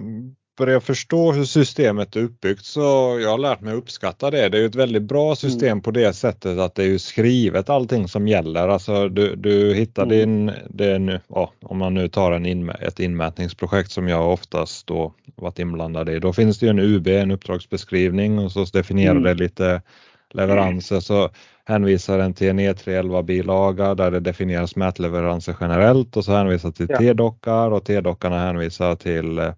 [0.62, 2.80] börjar förstå hur systemet är uppbyggt så
[3.22, 4.48] jag har lärt mig uppskatta det.
[4.48, 5.82] Det är ett väldigt bra system mm.
[5.82, 8.68] på det sättet att det är skrivet allting som gäller.
[8.68, 10.18] Alltså du, du hittar mm.
[10.18, 15.12] din, det ja, om man nu tar en in, ett inmätningsprojekt som jag oftast då
[15.36, 19.22] varit inblandad i, då finns det ju en UB, en uppdragsbeskrivning och så definierar mm.
[19.22, 19.82] det lite
[20.34, 21.30] leveranser så
[21.64, 26.86] hänvisar den till en E311 bilaga där det definieras mätleveranser generellt och så hänvisar till
[26.88, 26.98] ja.
[26.98, 29.52] T-dockar och T-dockarna hänvisar till eh,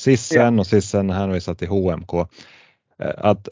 [0.00, 0.60] Sissen ja.
[0.60, 2.14] och Sissen hänvisar till HMK.
[2.98, 3.48] Eh, att,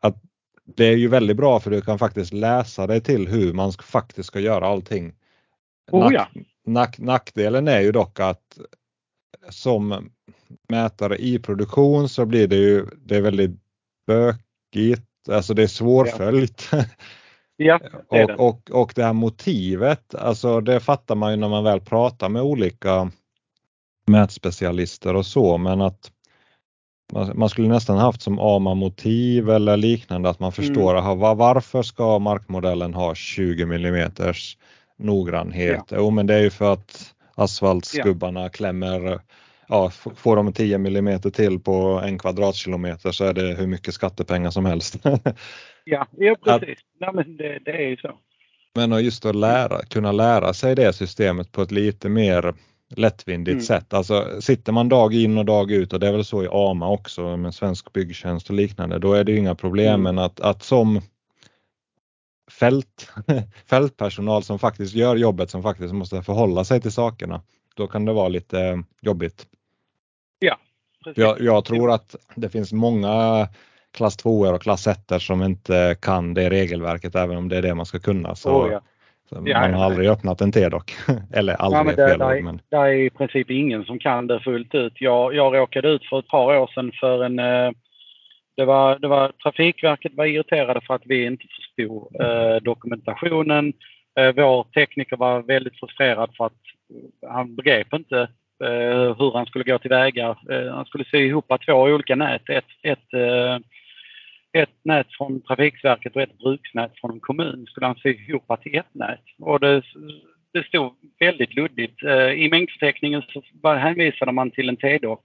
[0.00, 0.16] att
[0.64, 4.26] det är ju väldigt bra för du kan faktiskt läsa dig till hur man faktiskt
[4.26, 5.14] ska göra allting.
[5.90, 6.28] Oh, ja.
[6.66, 8.58] nack, nackdelen är ju dock att
[9.48, 10.10] som
[10.68, 13.60] mätare i produktion så blir det ju det är väldigt
[14.06, 16.68] bökigt, alltså det är svårföljt.
[16.72, 16.84] Ja.
[17.60, 17.80] Ja,
[18.10, 21.80] det och, och, och det här motivet, alltså det fattar man ju när man väl
[21.80, 23.10] pratar med olika
[24.08, 26.12] mätspecialister och så men att
[27.34, 31.04] man skulle nästan haft som AMA-motiv eller liknande att man förstår mm.
[31.04, 34.12] aha, varför ska markmodellen ha 20 mm
[34.98, 35.84] noggrannhet?
[35.88, 35.96] Ja.
[35.96, 38.48] Jo men det är ju för att asfaltskubbarna ja.
[38.48, 39.20] klämmer
[39.68, 44.50] ja, får de 10 mm till på en kvadratkilometer så är det hur mycket skattepengar
[44.50, 44.96] som helst.
[45.84, 46.78] ja, ja precis.
[46.78, 48.18] Att, Nej, men det, det är ju så.
[48.74, 52.54] Men just att lära, kunna lära sig det systemet på ett lite mer
[52.96, 53.64] lättvindigt mm.
[53.64, 53.94] sätt.
[53.94, 56.88] Alltså sitter man dag in och dag ut och det är väl så i AMA
[56.88, 59.94] också med Svensk Byggtjänst och liknande, då är det inga problem.
[59.94, 60.02] Mm.
[60.02, 61.00] Men att, att som
[62.50, 63.12] fält,
[63.66, 67.42] fältpersonal som faktiskt gör jobbet som faktiskt måste förhålla sig till sakerna,
[67.74, 69.46] då kan det vara lite jobbigt.
[70.38, 70.58] Ja,
[71.04, 71.18] precis.
[71.18, 73.48] Jag, jag tror att det finns många
[73.90, 77.74] klass 2 och klass 1 som inte kan det regelverket även om det är det
[77.74, 78.34] man ska kunna.
[78.34, 78.82] Så oh, ja.
[79.30, 80.92] Man ja, har aldrig öppnat en T-dock.
[81.34, 82.60] Eller aldrig ja, men det, fel men...
[82.68, 84.92] det är i princip ingen som kan det fullt ut.
[84.96, 87.38] Jag, jag råkade ut för ett par år sedan för en...
[87.38, 87.70] Eh,
[88.56, 93.72] det var, det var Trafikverket var irriterade för att vi inte förstod eh, dokumentationen.
[94.18, 96.52] Eh, vår tekniker var väldigt frustrerad för att
[97.28, 98.20] han begrep inte
[98.64, 100.36] eh, hur han skulle gå tillväga.
[100.50, 102.48] Eh, han skulle sy ihop två olika nät.
[102.48, 103.58] Ett, ett eh,
[104.52, 108.78] ett nät från Trafikverket och ett bruksnät från en kommun skulle han sy ihop till
[108.78, 109.24] ett nät.
[109.38, 109.82] Och det,
[110.52, 112.02] det stod väldigt luddigt.
[112.02, 113.22] Eh, I mängdförteckningen
[113.62, 115.22] så hänvisade man till en T-dock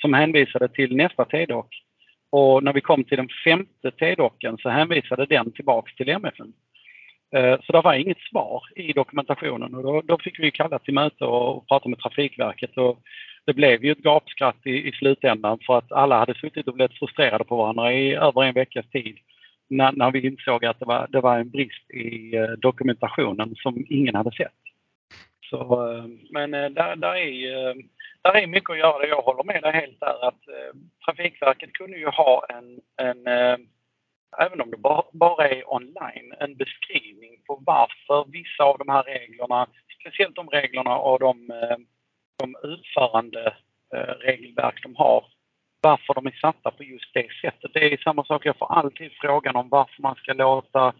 [0.00, 1.74] som hänvisade till nästa T-dock.
[2.30, 6.52] Och när vi kom till den femte T-docken så hänvisade den tillbaks till MFN.
[7.36, 10.94] Eh, så det var inget svar i dokumentationen och då, då fick vi kalla till
[10.94, 12.98] möte och prata med Trafikverket och
[13.48, 16.98] det blev ju ett gapskratt i, i slutändan för att alla hade suttit och blivit
[16.98, 19.18] frustrerade på varandra i över en veckas tid
[19.68, 23.86] när, när vi insåg att det var, det var en brist i eh, dokumentationen som
[23.88, 24.60] ingen hade sett.
[25.50, 25.60] Så,
[25.92, 27.74] eh, men eh, där, där, är, eh,
[28.22, 29.06] där är mycket att göra.
[29.06, 33.56] Jag håller med dig helt där att eh, Trafikverket kunde ju ha en, en eh,
[34.38, 39.02] även om det bara, bara är online, en beskrivning på varför vissa av de här
[39.02, 39.66] reglerna,
[40.00, 41.50] speciellt de reglerna och de,
[42.38, 43.54] de utförande
[44.20, 45.24] regelverk de har,
[45.80, 47.70] varför de är satta på just det sättet.
[47.74, 50.92] Det är samma sak, jag får alltid frågan om varför man ska låta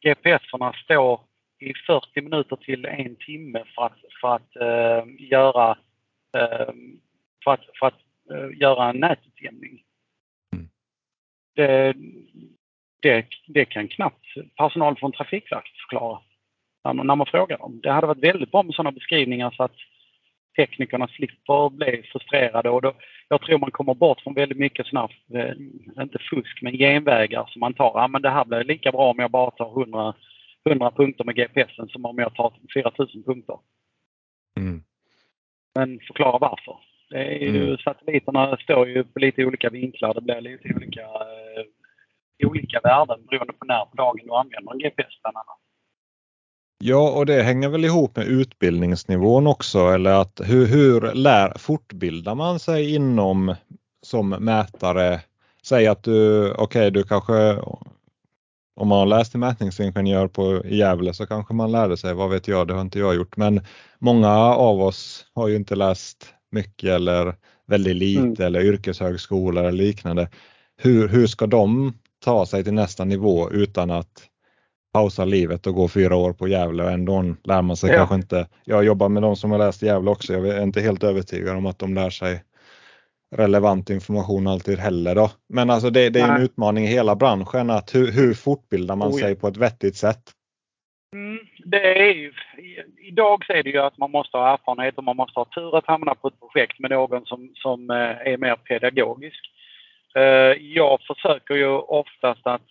[0.00, 1.24] GPS-erna stå
[1.58, 5.70] i 40 minuter till en timme för att, för att uh, göra
[6.36, 6.74] uh,
[7.44, 8.00] för att, för att
[8.32, 9.82] uh, göra en nätutjämning.
[10.52, 10.68] Mm.
[11.54, 11.94] Det,
[13.02, 14.26] det, det, kan knappt
[14.56, 16.18] personal från Trafikverket förklara
[16.84, 17.80] när man, när man frågar dem.
[17.82, 19.76] Det hade varit väldigt bra med sådana beskrivningar så att
[20.56, 22.92] teknikerna slipper bli frustrerade och då,
[23.28, 25.54] jag tror man kommer bort från väldigt mycket sådana, eh,
[26.02, 27.92] inte fusk, men genvägar som man tar.
[27.94, 30.14] Ja, men det här blir lika bra om jag bara tar 100,
[30.68, 33.58] 100 punkter med GPSen som om jag tar 4000 punkter.
[34.60, 34.82] Mm.
[35.74, 36.76] Men förklara varför.
[37.10, 37.78] Det är ju, mm.
[37.78, 40.14] Satelliterna står ju på lite olika vinklar.
[40.14, 44.78] Det blir lite olika, eh, olika värden beroende på när på dagen du använder en
[44.78, 45.65] GPS bland annat.
[46.78, 52.34] Ja, och det hänger väl ihop med utbildningsnivån också eller att hur, hur lär, fortbildar
[52.34, 53.54] man sig inom
[54.02, 55.20] som mätare?
[55.62, 57.58] Säg att du, okej, okay, du kanske
[58.76, 62.30] om man har läst till mätningsingenjör på i Gävle så kanske man lärde sig, vad
[62.30, 63.60] vet jag, det har inte jag gjort, men
[63.98, 67.34] många av oss har ju inte läst mycket eller
[67.66, 68.42] väldigt lite mm.
[68.42, 70.28] eller yrkeshögskola eller liknande.
[70.76, 74.22] Hur, hur ska de ta sig till nästa nivå utan att
[74.96, 77.96] pausa livet och gå fyra år på Gävle och ändå lär man sig ja.
[77.96, 78.48] kanske inte.
[78.64, 80.32] Jag jobbar med de som har läst Gävle också.
[80.32, 82.42] Jag är inte helt övertygad om att de lär sig
[83.36, 85.14] relevant information alltid heller.
[85.14, 85.30] Då.
[85.48, 89.08] Men alltså det, det är en utmaning i hela branschen att hur, hur fortbildar man
[89.08, 90.22] oh, sig på ett vettigt sätt?
[91.12, 92.32] Mm, det är ju,
[93.08, 95.78] idag så är det ju att man måste ha erfarenhet och man måste ha tur
[95.78, 99.40] att hamna på ett projekt med någon som, som eh, är mer pedagogisk.
[100.16, 100.22] Eh,
[100.78, 102.66] jag försöker ju oftast att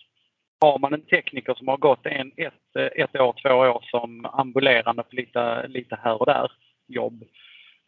[0.60, 5.02] har man en tekniker som har gått en, ett, ett år, två år som ambulerande
[5.02, 6.50] på lite, lite här och där
[6.88, 7.24] jobb.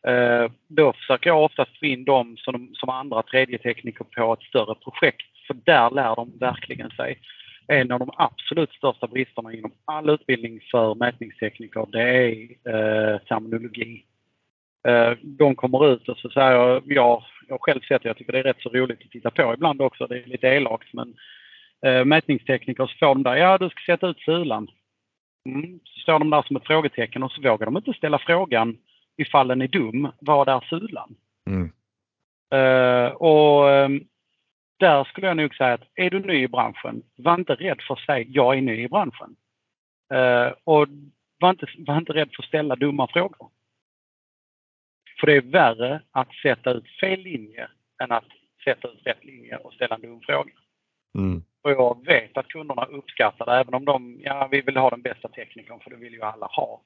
[0.07, 4.49] Eh, då försöker jag oftast få in dem som, som andra tredje tekniker på ett
[4.49, 5.27] större projekt.
[5.47, 7.19] För där lär de verkligen sig.
[7.67, 12.33] En av de absolut största bristerna inom all utbildning för mätningstekniker det är
[12.65, 14.05] eh, terminologi.
[14.89, 18.39] Eh, de kommer ut och så säger jag, jag, har själv sett jag tycker det
[18.39, 20.07] är rätt så roligt att titta på ibland också.
[20.07, 21.15] Det är lite elakt men
[21.87, 24.69] eh, mätningstekniker så får de där, ja du ska sätta ut sulan.
[25.49, 25.81] Mm.
[25.85, 28.79] Så står de där som ett frågetecken och så vågar de inte ställa frågan
[29.17, 31.15] ifall den är dum, vad är sulan?
[31.51, 31.73] Mm.
[32.55, 34.09] Uh, och um,
[34.79, 37.95] där skulle jag nog säga att är du ny i branschen, var inte rädd för
[37.95, 39.37] att säga jag är ny i branschen.
[40.15, 40.89] Uh, och
[41.41, 43.51] var inte, var inte rädd för att ställa dumma frågor.
[45.21, 47.69] För det är värre att sätta ut fel linje
[48.03, 48.29] än att
[48.65, 50.53] sätta ut rätt linje och ställa en dum fråga.
[51.19, 51.43] Mm.
[51.69, 55.03] Och jag vet att kunderna uppskattar det även om de, ja vi vill ha den
[55.03, 56.81] bästa teknikern för det vill ju alla ha.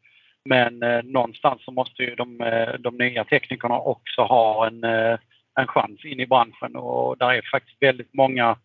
[0.44, 5.18] Men eh, någonstans så måste ju de, eh, de nya teknikerna också ha en, eh,
[5.60, 8.56] en chans in i branschen och där är faktiskt väldigt många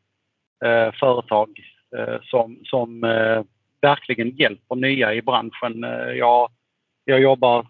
[0.66, 1.50] eh, företag
[1.98, 3.44] eh, som, som eh,
[3.82, 5.84] verkligen hjälper nya i branschen.
[5.84, 6.50] Eh, jag,
[7.06, 7.68] jag jobbar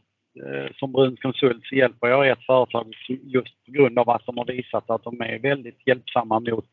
[0.80, 4.46] som Bruns konsult så hjälper jag ett företag just på grund av att de har
[4.46, 6.66] visat att de är väldigt hjälpsamma mot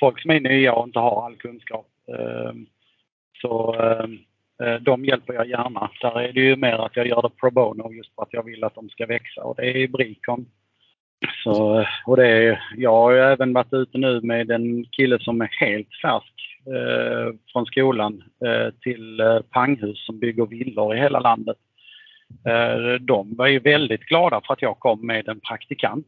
[0.00, 1.86] folk som är nya och inte har all kunskap.
[2.08, 2.66] Ehm,
[3.42, 4.18] så ehm,
[4.62, 5.90] eh, de hjälper jag gärna.
[6.00, 8.44] Där är det ju mer att jag gör det pro bono just för att jag
[8.44, 10.46] vill att de ska växa och det är Bricon.
[11.44, 15.18] Så, eh, och det är, jag har ju även varit ute nu med en kille
[15.18, 16.34] som är helt färsk
[16.66, 21.56] eh, från skolan eh, till eh, Panghus som bygger villor i hela landet.
[22.46, 26.06] Eh, de var ju väldigt glada för att jag kom med en praktikant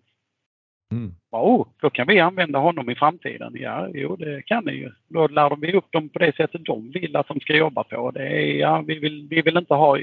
[0.92, 1.14] Mm.
[1.30, 3.52] Oh, då kan vi använda honom i framtiden.
[3.54, 4.90] Ja, jo det kan ni ju.
[5.08, 8.10] Då lär vi upp dem på det sättet de vill att de ska jobba på.
[8.10, 9.98] Det är, ja, vi, vill, vi vill inte ha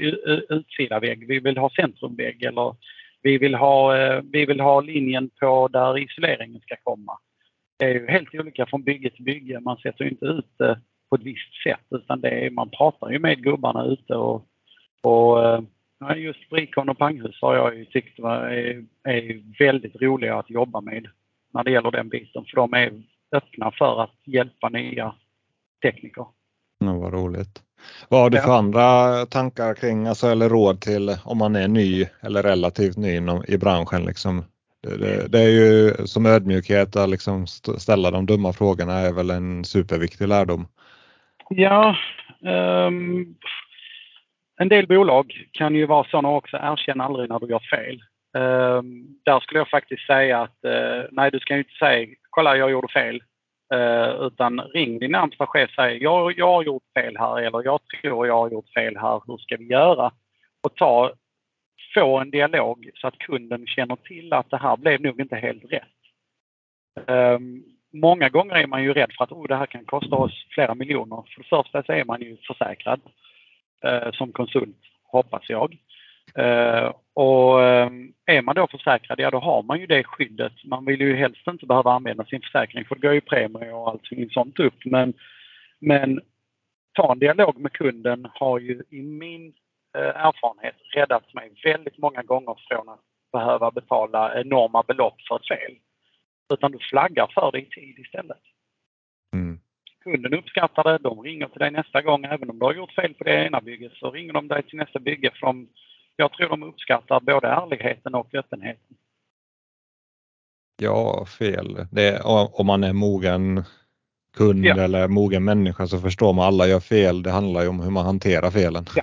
[0.48, 2.76] utsida vägg, vi vill ha centrumvägg eller
[3.22, 7.18] vi vill ha, eh, vi vill ha linjen på där isoleringen ska komma.
[7.78, 9.60] Det är ju helt olika från bygge till bygge.
[9.60, 10.80] Man sätter inte ut det
[11.10, 14.46] på ett visst sätt utan det är, man pratar ju med gubbarna ute och,
[15.02, 15.60] och, eh,
[16.00, 20.80] Ja, just Brikon och Panghus har jag ju tyckt är, är väldigt roliga att jobba
[20.80, 21.06] med
[21.54, 22.44] när det gäller den biten.
[22.44, 25.14] För de är öppna för att hjälpa nya
[25.82, 26.26] tekniker.
[26.78, 27.62] Ja, vad roligt.
[28.08, 32.06] Vad har du för andra tankar kring, alltså, eller råd till om man är ny
[32.22, 34.04] eller relativt ny inom, i branschen?
[34.04, 34.44] Liksom?
[34.82, 37.46] Det, det, det, är ju som ödmjukhet att liksom
[37.78, 40.66] ställa de dumma frågorna är väl en superviktig lärdom.
[41.48, 41.96] Ja,
[42.86, 43.34] um,
[44.60, 46.56] en del bolag kan ju vara sådana också.
[46.56, 48.02] Erkänn aldrig när du gör fel.
[48.34, 52.56] Um, där skulle jag faktiskt säga att uh, nej, du ska ju inte säga kolla
[52.56, 53.22] jag gjorde fel.
[53.74, 57.64] Uh, utan ring din närmsta chef och säg jag, jag har gjort fel här eller
[57.64, 59.22] jag tror jag har gjort fel här.
[59.26, 60.12] Hur ska vi göra?
[60.62, 61.12] Och ta,
[61.94, 65.72] få en dialog så att kunden känner till att det här blev nog inte helt
[65.72, 65.98] rätt.
[67.08, 70.46] Um, många gånger är man ju rädd för att oh, det här kan kosta oss
[70.50, 71.24] flera miljoner.
[71.34, 73.29] För det första så är man ju försäkrad uh,
[73.84, 75.76] Eh, som konsult, hoppas jag.
[76.34, 77.90] Eh, och eh,
[78.26, 80.52] är man då försäkrad, ja då har man ju det skyddet.
[80.64, 83.88] Man vill ju helst inte behöva använda sin försäkring för det går ju premier och
[83.88, 84.84] allting sånt upp.
[84.84, 85.12] Men,
[85.78, 86.20] men
[86.92, 89.52] ta en dialog med kunden har ju i min
[89.94, 93.00] erfarenhet räddat mig väldigt många gånger från att
[93.32, 95.76] behöva betala enorma belopp för ett fel.
[96.52, 98.42] Utan du flaggar för det i tid istället.
[99.34, 99.60] Mm.
[100.04, 102.24] Kunden uppskattar det, de ringer till dig nästa gång.
[102.24, 104.78] Även om du har gjort fel på det ena bygget så ringer de dig till
[104.78, 105.68] nästa bygge för de
[106.16, 108.96] jag tror de uppskattar både ärligheten och öppenheten.
[110.82, 111.86] Ja, fel.
[111.90, 112.20] Det,
[112.52, 113.64] om man är mogen
[114.36, 114.80] kund ja.
[114.80, 117.22] eller mogen människa så förstår man alla gör fel.
[117.22, 118.84] Det handlar ju om hur man hanterar felen.
[118.96, 119.02] Ja,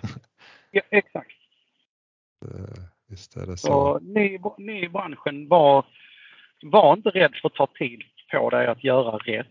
[0.71, 1.31] ja exakt.
[3.09, 3.67] Visst är det så.
[3.67, 5.85] så ni, ni i branschen, var,
[6.61, 9.47] var inte rädd för att ta tid på dig att göra rätt.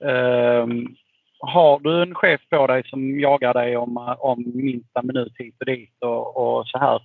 [0.00, 0.96] Um,
[1.38, 5.66] har du en chef på dig som jagar dig om, om minsta minut hit och
[5.66, 7.02] dit och, och så här,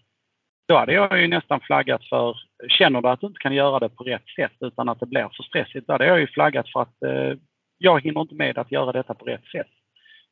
[0.67, 2.37] då hade jag ju nästan flaggat för,
[2.69, 5.29] känner du att du inte kan göra det på rätt sätt utan att det blir
[5.37, 7.37] för stressigt, då hade jag ju flaggat för att eh,
[7.77, 9.67] jag hinner inte med att göra detta på rätt sätt.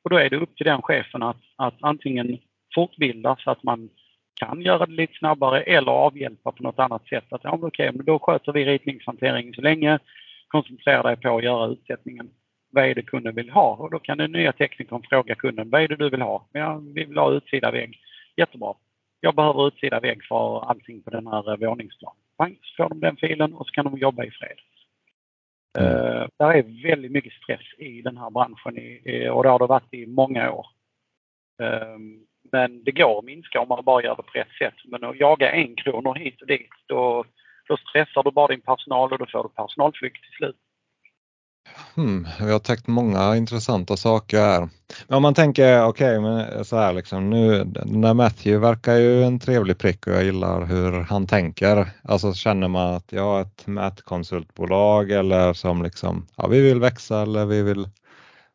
[0.03, 2.38] Och då är det upp till den chefen att, att antingen
[2.76, 3.89] fortbilda så att man
[4.36, 7.26] kan göra det lite snabbare eller avhjälpa på något annat sätt.
[7.30, 9.99] Att ja, okej, men då sköter vi ritningshanteringen så länge.
[10.47, 12.30] Koncentrera dig på att göra utsättningen.
[12.74, 13.76] Vad är det kunden vill ha?
[13.76, 16.47] Och då kan den nya teknikern fråga kunden, vad är det du vill ha?
[16.51, 17.99] Ja, vi vill ha utsida vägg.
[18.38, 18.74] Jättebra
[19.24, 22.57] jag behöver utsida vägg för allting på den här eh, våningsplanen.
[22.61, 24.59] Så får de den filen och så kan de jobba i fred.
[25.80, 25.95] Mm.
[25.95, 28.76] Uh, där är väldigt mycket stress i den här branschen
[29.32, 30.67] och det har det varit i många år.
[31.61, 31.97] Uh,
[32.51, 34.80] men det går att minska om man bara gör det på rätt sätt.
[34.86, 37.26] Men att jaga en kronor hit och dit, då,
[37.67, 40.57] då stressar du bara din personal och då får du personalflykt till slut.
[41.95, 44.70] Hmm, vi har täckt många intressanta saker här.
[45.07, 49.24] Men om man tänker, okej, okay, så här liksom nu, den där Matthew verkar ju
[49.24, 51.88] en trevlig prick och jag gillar hur han tänker.
[52.03, 57.22] Alltså känner man att jag är ett mätkonsultbolag eller som liksom, ja vi vill växa
[57.22, 57.88] eller vi vill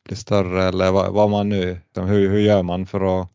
[0.04, 3.28] bli större eller vad, vad man nu, liksom, hur, hur gör man för att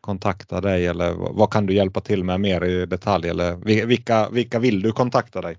[0.00, 3.56] kontakta dig eller vad kan du hjälpa till med mer i detalj eller
[3.86, 5.56] vilka, vilka vill du kontakta dig?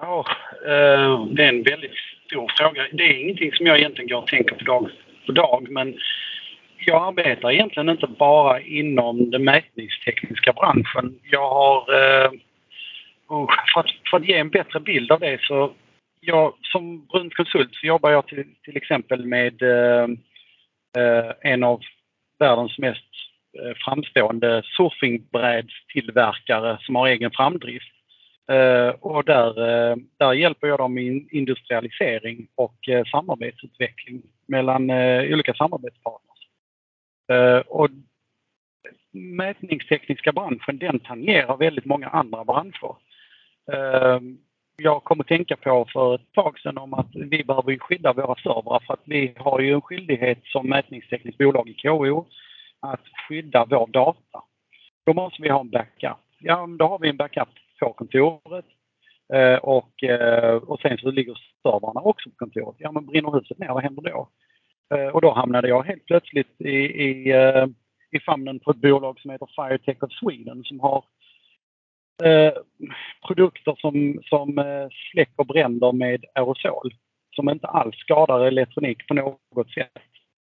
[0.00, 0.24] Ja,
[0.64, 1.90] eh, det är en väldigt
[2.32, 2.86] stor fråga.
[2.92, 4.90] Det är ingenting som jag egentligen går och tänker på dag
[5.26, 5.98] för dag men
[6.86, 11.18] jag arbetar egentligen inte bara inom den mätningstekniska branschen.
[11.22, 11.94] Jag har...
[11.94, 12.30] Eh,
[13.74, 15.72] för, att, för att ge en bättre bild av det så
[16.20, 20.04] jag, som Brunt konsult så jobbar jag till, till exempel med eh,
[20.98, 21.80] eh en av
[22.38, 23.08] världens mest
[23.58, 27.92] eh, framstående surfingbrädstillverkare som har egen framdrift.
[28.50, 34.90] Eh, och där, eh, där hjälper jag dem med industrialisering och eh, samarbetsutveckling mellan
[35.32, 36.28] olika samarbetspartners.
[37.66, 37.88] Och
[39.12, 42.94] mätningstekniska branschen den tangerar väldigt många andra branscher.
[44.76, 48.34] Jag kom att tänka på för ett tag sedan om att vi behöver skydda våra
[48.34, 52.26] servrar för att vi har ju en skyldighet som mätningstekniskt bolag i KO
[52.80, 54.42] att skydda vår data.
[55.06, 56.18] Då måste vi ha en backup.
[56.38, 57.48] Ja, då har vi en backup
[57.82, 58.64] på kontoret.
[59.34, 62.76] Eh, och, eh, och sen så ligger servrarna också på kontoret.
[62.78, 64.28] Ja men brinner huset ner, vad händer då?
[64.94, 66.76] Eh, och då hamnade jag helt plötsligt i,
[67.08, 67.66] i, eh,
[68.10, 71.04] i famnen på ett bolag som heter Firetech of Sweden som har
[72.24, 72.52] eh,
[73.26, 76.94] produkter som, som eh, släcker bränder med aerosol.
[77.34, 79.98] Som inte alls skadar elektronik på något sätt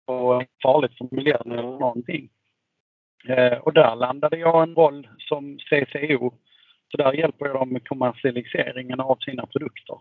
[0.07, 2.29] och farligt för miljön eller någonting.
[3.29, 6.33] Eh, och där landade jag en roll som CCO
[6.91, 9.99] så där hjälper jag dem med kommersialiseringen av sina produkter.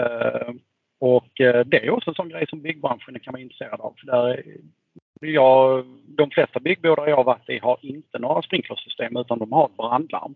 [0.00, 0.54] Eh,
[1.00, 3.94] och eh, det är också en sån grej som byggbranschen kan vara intresserad av.
[3.98, 4.42] För där
[5.20, 9.66] jag, de flesta byggbodar jag har varit i har inte några sprinklersystem utan de har
[9.66, 10.34] ett brandlarm.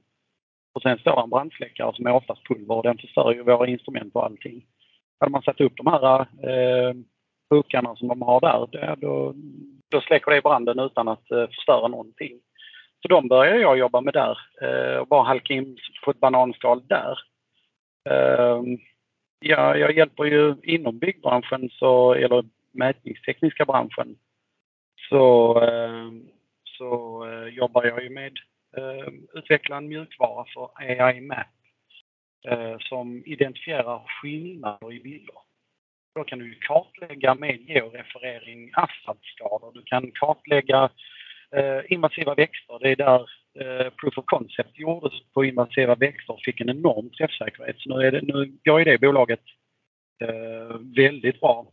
[0.74, 4.14] Och sen står en brandsläckare som är oftast pulver och den förstör ju våra instrument
[4.14, 4.66] och allting.
[5.20, 6.94] Hade man satt upp de här eh,
[7.50, 9.34] puckarna som de har där, då,
[9.90, 12.40] då släcker det branden utan att eh, förstöra någonting.
[13.04, 16.82] Så de började jag jobba med där eh, och bara halka in på ett bananskal
[16.86, 17.18] där.
[18.10, 18.62] Eh,
[19.40, 24.16] ja, jag hjälper ju inom byggbranschen, så, eller mätningstekniska branschen,
[25.08, 26.10] så, eh,
[26.64, 28.38] så eh, jobbar jag ju med
[28.76, 31.46] eh, utveckla en mjukvara för AI Map
[32.48, 35.36] eh, som identifierar skillnader i bilder.
[36.14, 39.72] Då kan du kartlägga med georeferering asfaltskador.
[39.74, 40.90] Du kan kartlägga
[41.56, 42.78] Eh, invasiva växter.
[42.80, 43.30] Det är där
[43.60, 47.76] eh, Proof of Concept gjordes på invasiva växter och fick en enorm träffsäkerhet.
[47.78, 49.40] Så nu, är det, nu går ju det bolaget
[50.20, 51.66] eh, väldigt bra.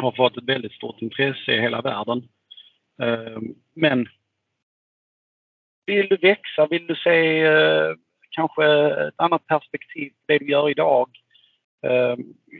[0.00, 2.28] Har fått ett väldigt stort intresse i hela världen.
[3.74, 4.08] Men
[5.86, 7.94] vill du växa, vill du se eh,
[8.30, 8.64] kanske
[9.08, 11.10] ett annat perspektiv på det du gör idag.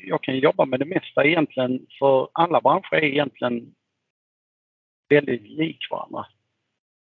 [0.07, 3.75] Jag kan jobba med det mesta egentligen för alla branscher är egentligen
[5.09, 6.27] väldigt lik varandra.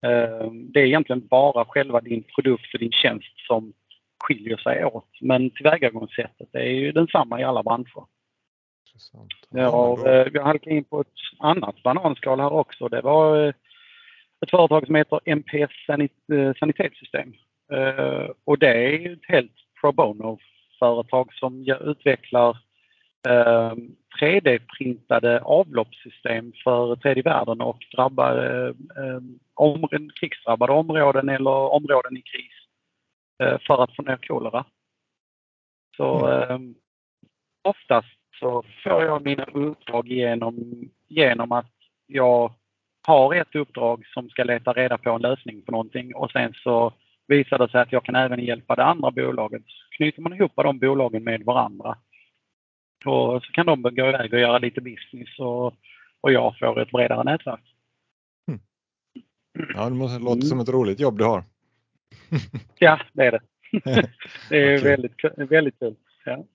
[0.01, 3.73] Ehm, det är egentligen bara själva din produkt och din tjänst som
[4.19, 5.09] skiljer sig åt.
[5.21, 8.05] Men tillvägagångssättet är ju densamma i alla branscher.
[8.87, 9.31] Intressant.
[9.49, 11.07] Jag, har, eh, jag halkade in på ett
[11.39, 12.87] annat bananskal här också.
[12.87, 13.53] Det var eh,
[14.41, 17.33] ett företag som heter MPS Sanit eh, Sanitetssystem.
[18.43, 22.57] Och det är ett helt pro bono-företag som utvecklar
[24.21, 28.73] 3D-printade avloppssystem för tredje världen och drabbade,
[29.53, 29.87] om,
[30.19, 32.53] krigsdrabbade områden eller områden i kris
[33.67, 34.65] för att få ner kolera.
[35.97, 36.75] Så mm.
[37.63, 41.71] oftast så får jag mina uppdrag genom, genom att
[42.07, 42.53] jag
[43.07, 46.93] har ett uppdrag som ska leta reda på en lösning på någonting och sen så
[47.27, 49.61] visar det sig att jag kan även hjälpa det andra bolaget.
[49.65, 51.97] Så knyter man ihop de bolagen med varandra.
[53.05, 55.73] Och så kan de gå iväg och göra lite business och,
[56.21, 57.63] och jag får ett bredare nätverk.
[58.47, 58.61] Mm.
[59.75, 61.43] Ja, det måste låta som ett roligt jobb du har.
[62.79, 63.41] ja, det är det.
[64.49, 64.91] det är okay.
[64.91, 65.95] väldigt, väldigt kul.
[66.25, 66.45] Ja.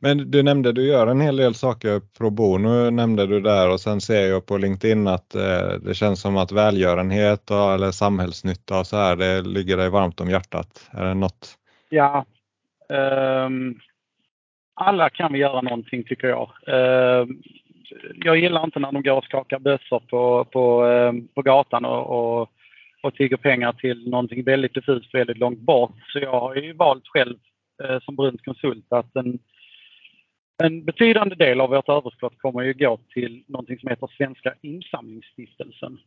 [0.00, 3.80] Men du nämnde du gör en hel del saker pro bono nämnde du där och
[3.80, 8.78] sen ser jag på LinkedIn att eh, det känns som att välgörenhet och, eller samhällsnytta
[8.78, 10.90] och så här, det ligger dig varmt om hjärtat.
[10.90, 11.54] Är det något?
[11.88, 12.24] Ja.
[12.88, 13.78] Um,
[14.76, 16.50] alla kan vi göra någonting tycker jag.
[16.66, 17.26] Eh,
[18.14, 22.40] jag gillar inte när de går och skakar bössor på, på, eh, på gatan och,
[22.40, 22.50] och,
[23.02, 25.96] och tigger pengar till någonting väldigt diffust väldigt långt bort.
[26.12, 27.36] Så jag har ju valt själv
[27.84, 29.38] eh, som Brunt konsult att en
[30.58, 35.98] en betydande del av vårt överskott kommer ju gå till någonting som heter Svenska insamlingsstiftelsen.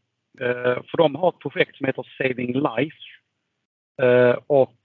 [0.41, 2.97] Eh, för de har ett projekt som heter Saving Life.
[4.01, 4.77] Eh, och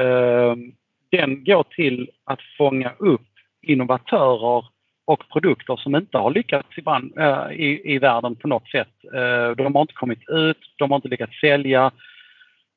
[0.00, 0.56] eh,
[1.12, 3.28] den går till att fånga upp
[3.62, 4.64] innovatörer
[5.04, 9.04] och produkter som inte har lyckats i, brand, eh, i, i världen på något sätt.
[9.14, 11.90] Eh, de har inte kommit ut, de har inte lyckats sälja.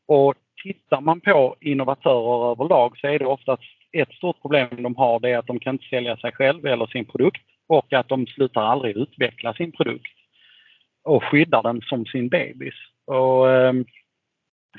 [0.08, 5.20] Och tittar man på innovatörer överlag så är det oftast ett stort problem de har
[5.20, 8.28] det är att de kan inte sälja sig själv eller sin produkt och att de
[8.28, 10.12] slutar aldrig utveckla sin produkt
[11.04, 12.74] och skyddar den som sin bebis.
[13.06, 13.86] Och, ehm,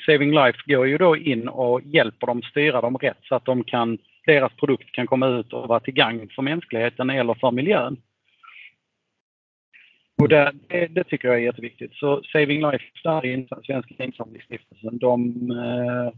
[0.07, 3.65] Saving Life går ju då in och hjälper dem styra dem rätt så att de
[3.65, 7.97] kan, deras produkt kan komma ut och vara till gagn för mänskligheten eller för miljön.
[10.23, 10.53] Och det,
[10.91, 11.95] det, tycker jag är jätteviktigt.
[11.95, 16.13] Så Saving Life, där i Svenska insamlingsstiftelsen, de, eh,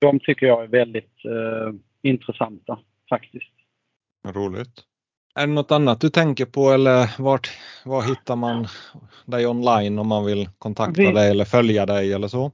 [0.00, 3.52] de tycker jag är väldigt eh, intressanta faktiskt.
[4.28, 4.82] Roligt.
[5.34, 7.48] Är det något annat du tänker på eller vart,
[7.84, 8.66] var hittar man
[9.26, 11.12] dig online om man vill kontakta Vi...
[11.12, 12.52] dig eller följa dig eller så?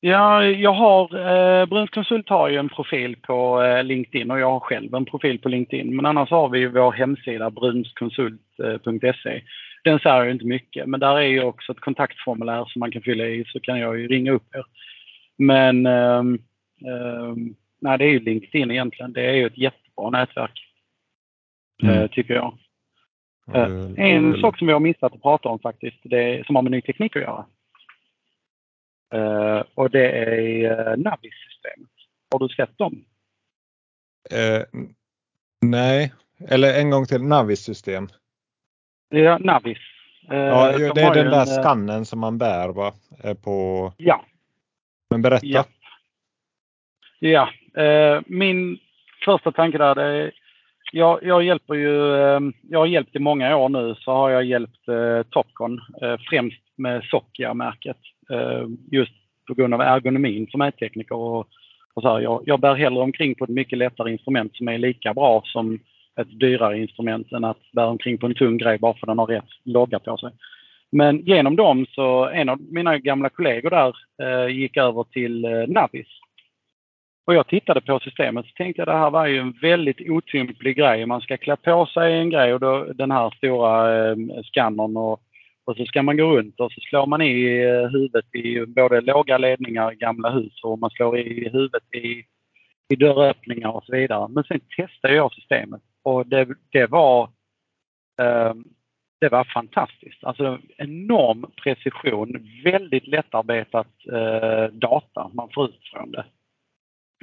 [0.00, 1.30] Ja, jag har,
[1.60, 5.04] eh, Bruns Konsult har ju en profil på eh, LinkedIn och jag har själv en
[5.04, 5.96] profil på LinkedIn.
[5.96, 9.42] Men annars har vi vår hemsida brunskonsult.se.
[9.84, 13.02] Den säger ju inte mycket, men där är ju också ett kontaktformulär som man kan
[13.02, 14.64] fylla i så kan jag ju ringa upp er.
[15.38, 16.22] Men eh,
[17.80, 19.12] nej, det är ju LinkedIn egentligen.
[19.12, 20.64] Det är ju ett jättebra nätverk.
[21.82, 21.94] Mm.
[21.94, 22.58] Eh, tycker jag.
[23.54, 23.94] Mm.
[23.96, 24.40] En mm.
[24.40, 27.16] sak som vi har missat att prata om faktiskt, det som har med ny teknik
[27.16, 27.44] att göra.
[29.14, 31.90] Uh, och det är uh, Navis-systemet.
[32.30, 33.04] Har du sett dem?
[34.32, 34.82] Uh,
[35.60, 36.12] nej,
[36.48, 38.08] eller en gång till Navis-system.
[39.08, 39.78] Ja, Navis.
[40.28, 42.92] ja, de det är den där en, skannen som man bär va?
[43.42, 43.92] På...
[43.96, 44.24] Ja.
[45.10, 45.46] Men berätta.
[45.46, 45.64] Ja.
[47.18, 47.52] Ja,
[47.82, 48.78] eh, min
[49.24, 50.32] första tanke där är
[50.92, 54.44] jag, jag hjälper ju, ehm, jag har hjälpt i många år nu så har jag
[54.44, 57.96] hjälpt eh, Topcon eh, främst med Sokia-märket.
[58.30, 59.12] Eh, just
[59.48, 61.48] på grund av ergonomin som mättekniker och,
[61.94, 64.78] och så här, jag, jag bär hellre omkring på ett mycket lättare instrument som är
[64.78, 65.78] lika bra som
[66.20, 69.18] ett dyrare instrument än att bära omkring på en tung grej bara för att den
[69.18, 70.30] har rätt logga på sig.
[70.90, 75.66] Men genom dem så en av mina gamla kollegor där eh, gick över till eh,
[75.66, 76.06] Navis
[77.28, 80.76] och jag tittade på systemet och tänkte att det här var ju en väldigt otymplig
[80.76, 81.06] grej.
[81.06, 85.20] Man ska klä på sig en grej och då, den här stora eh, skannern och,
[85.64, 89.00] och så ska man gå runt och så slår man i eh, huvudet i både
[89.00, 92.24] låga ledningar i gamla hus och man slår i huvudet i,
[92.94, 94.28] i dörröppningar och så vidare.
[94.28, 97.22] Men sen testade jag systemet och det, det var
[98.20, 98.54] eh,
[99.20, 100.24] det var fantastiskt.
[100.24, 106.24] Alltså enorm precision, väldigt lättarbetat eh, data man får ut från det.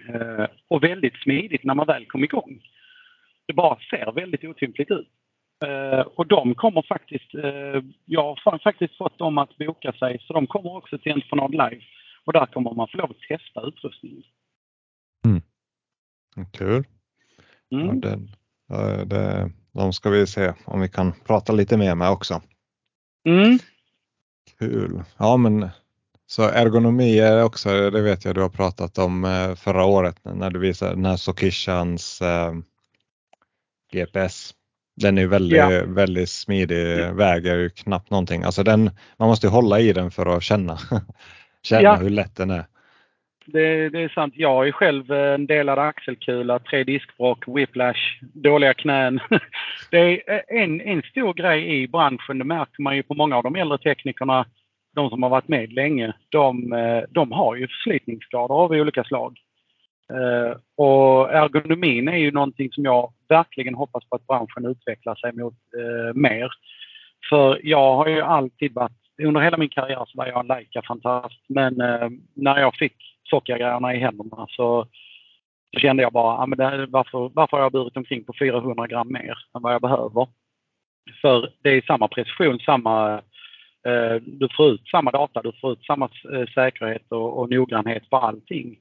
[0.09, 2.61] Eh, och väldigt smidigt när man väl kom igång.
[3.47, 5.07] Det bara ser väldigt otympligt ut.
[5.65, 10.33] Eh, och de kommer faktiskt, eh, jag har faktiskt fått dem att boka sig så
[10.33, 11.83] de kommer också till Entreprenad Live.
[12.25, 14.23] Och där kommer man få lov att testa utrustningen.
[15.25, 15.41] Mm.
[16.53, 16.83] Kul!
[17.71, 18.01] Mm.
[18.67, 22.41] Ja, det, det, de ska vi se om vi kan prata lite mer med också.
[23.27, 23.59] Mm.
[24.59, 25.03] Kul!
[25.17, 25.69] Ja men
[26.27, 30.49] så ergonomi är också, det vet jag du har pratat om eh, förra året när
[30.49, 32.53] du visade den här Sokishans eh,
[33.91, 34.51] GPS.
[34.95, 35.83] Den är väldigt, ja.
[35.87, 38.43] väldigt smidig, väger ju knappt någonting.
[38.43, 40.77] Alltså den, man måste hålla i den för att känna,
[41.63, 41.95] känna ja.
[41.95, 42.65] hur lätt den är.
[43.45, 44.33] Det, det, är sant.
[44.37, 49.19] Jag är själv en delad axelkula, tre diskbråck, whiplash, dåliga knän.
[49.91, 53.43] Det är en, en stor grej i branschen, det märker man ju på många av
[53.43, 54.45] de äldre teknikerna
[54.95, 59.39] de som har varit med länge, de, eh, de har ju förslitningsskador av olika slag.
[60.13, 65.33] Eh, och ergonomin är ju någonting som jag verkligen hoppas på att branschen utvecklar sig
[65.33, 66.51] mot eh, mer.
[67.29, 68.91] För jag har ju alltid varit,
[69.23, 71.39] under hela min karriär så var jag en Leica-fantast.
[71.47, 72.95] Men eh, när jag fick
[73.29, 74.87] sockergrejerna i händerna så,
[75.73, 78.87] så kände jag bara, ah, men det, varför, varför har jag burit omkring på 400
[78.87, 80.27] gram mer än vad jag behöver?
[81.21, 83.21] För det är samma precision, samma Eh,
[83.85, 88.09] Eh, du får ut samma data, du får ut samma eh, säkerhet och, och noggrannhet
[88.09, 88.77] på allting.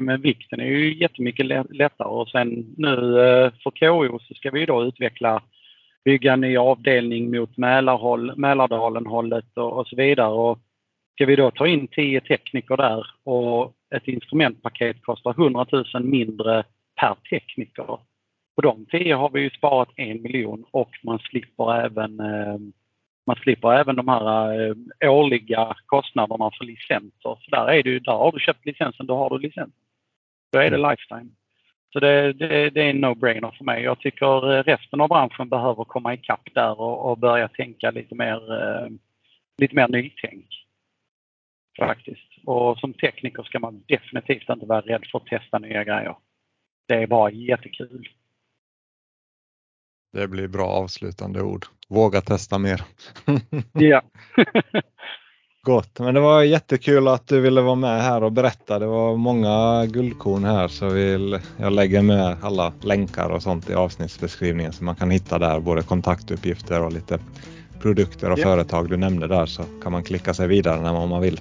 [0.00, 4.66] Men vikten är ju jättemycket lättare och sen nu eh, för KO så ska vi
[4.66, 5.42] då utveckla,
[6.04, 10.32] bygga en ny avdelning mot Mälarhåll, Mälardalen-hållet och, och så vidare.
[10.32, 10.58] Och
[11.14, 16.64] ska vi då ta in 10 tekniker där och ett instrumentpaket kostar 100 000 mindre
[17.00, 17.98] per tekniker.
[18.56, 22.20] På de 10 har vi ju sparat en miljon och man slipper även
[23.26, 24.68] man slipper även de här
[25.00, 27.12] eh, årliga kostnaderna för licenser.
[27.22, 29.72] Så där, är det där har du köpt licensen, då har du licensen.
[30.52, 30.90] Då är det mm.
[30.90, 31.30] lifetime.
[31.92, 33.82] Så det, det, det är en no-brainer för mig.
[33.82, 38.14] Jag tycker eh, resten av branschen behöver komma ikapp där och, och börja tänka lite
[38.14, 38.88] mer, eh,
[39.58, 40.46] lite mer nytänk.
[41.78, 42.28] Faktiskt.
[42.46, 46.16] Och som tekniker ska man definitivt inte vara rädd för att testa nya grejer.
[46.88, 48.08] Det är bara jättekul.
[50.12, 51.66] Det blir bra avslutande ord.
[51.88, 52.84] Våga testa mer.
[53.72, 54.02] ja.
[55.64, 58.78] Gott, men det var jättekul att du ville vara med här och berätta.
[58.78, 63.74] Det var många guldkorn här så vill jag lägger med alla länkar och sånt i
[63.74, 67.18] avsnittsbeskrivningen så man kan hitta där både kontaktuppgifter och lite
[67.80, 68.42] produkter och ja.
[68.42, 71.40] företag du nämnde där så kan man klicka sig vidare när man vill.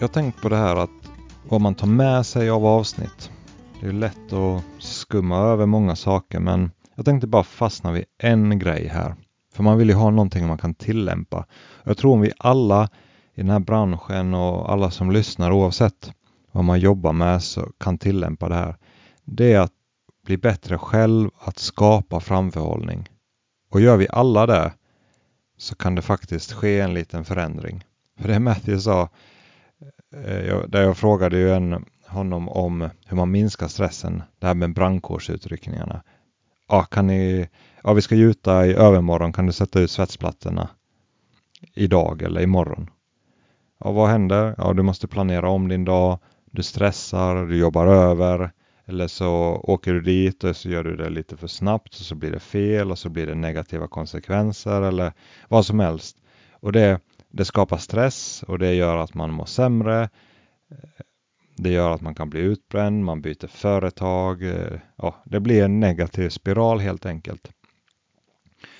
[0.00, 1.10] Jag har tänkt på det här att
[1.48, 3.30] vad man tar med sig av avsnitt.
[3.80, 8.58] Det är lätt att skumma över många saker men jag tänkte bara fastna vid en
[8.58, 9.14] grej här.
[9.54, 11.46] För man vill ju ha någonting man kan tillämpa.
[11.84, 12.88] Jag tror om vi alla
[13.34, 16.12] i den här branschen och alla som lyssnar oavsett
[16.52, 18.76] vad man jobbar med så kan tillämpa det här.
[19.24, 19.72] Det är att
[20.24, 23.08] bli bättre själv, att skapa framförhållning.
[23.70, 24.72] Och gör vi alla det
[25.56, 27.84] så kan det faktiskt ske en liten förändring.
[28.20, 29.08] För det Matthew sa,
[30.14, 34.54] Eh, jag, där jag frågade ju en, honom om hur man minskar stressen, det här
[34.54, 36.02] med brandkårsutryckningarna.
[36.68, 37.48] Ja, kan ni,
[37.82, 40.68] ja, vi ska gjuta i övermorgon, kan du sätta ut svetsplattorna
[41.74, 42.90] idag eller imorgon?
[43.80, 44.54] Ja, vad händer?
[44.58, 46.18] Ja, du måste planera om din dag,
[46.50, 48.50] du stressar, du jobbar över
[48.86, 52.14] eller så åker du dit och så gör du det lite för snabbt och så
[52.14, 55.12] blir det fel och så blir det negativa konsekvenser eller
[55.48, 56.16] vad som helst.
[56.52, 60.08] Och det, det skapar stress och det gör att man mår sämre.
[61.56, 64.42] Det gör att man kan bli utbränd, man byter företag.
[64.42, 67.52] Eh, ja, det blir en negativ spiral helt enkelt.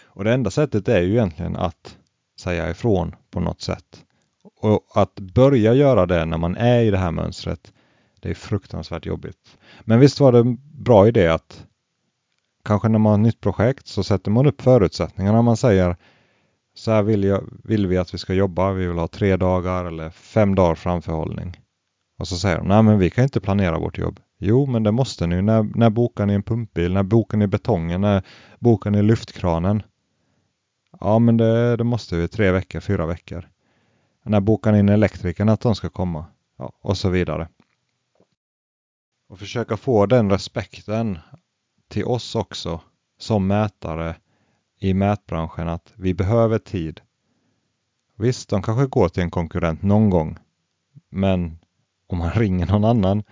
[0.04, 1.98] Och det enda sättet är ju egentligen att
[2.40, 4.04] säga ifrån på något sätt
[4.60, 7.72] Och att börja göra det när man är i det här mönstret,
[8.20, 9.58] det är fruktansvärt jobbigt.
[9.80, 11.66] Men visst var det en bra idé att
[12.64, 15.42] kanske när man har ett nytt projekt så sätter man upp förutsättningarna.
[15.42, 15.96] Man säger
[16.78, 18.72] så här vill, jag, vill vi att vi ska jobba.
[18.72, 21.60] Vi vill ha tre dagar eller fem dagar framförhållning.
[22.18, 24.20] Och så säger de, nej men vi kan inte planera vårt jobb.
[24.38, 25.42] Jo, men det måste ni.
[25.42, 26.92] När, när bokar ni en pumpbil?
[26.92, 28.00] När bokar ni betongen?
[28.00, 28.22] När
[28.59, 29.82] bokar ni lyftkranen?
[31.00, 32.28] Ja, men det, det måste vi.
[32.28, 33.48] Tre veckor, fyra veckor.
[34.24, 36.26] När bokar ni in elektrikern att de ska komma?
[36.59, 37.48] Ja, och så vidare.
[39.28, 41.18] Och försöka få den respekten
[41.88, 42.80] till oss också
[43.18, 44.16] som mätare
[44.78, 47.00] i mätbranschen att vi behöver tid.
[48.16, 50.38] Visst, de kanske går till en konkurrent någon gång.
[51.10, 51.59] Men
[52.06, 53.22] om man ringer någon annan,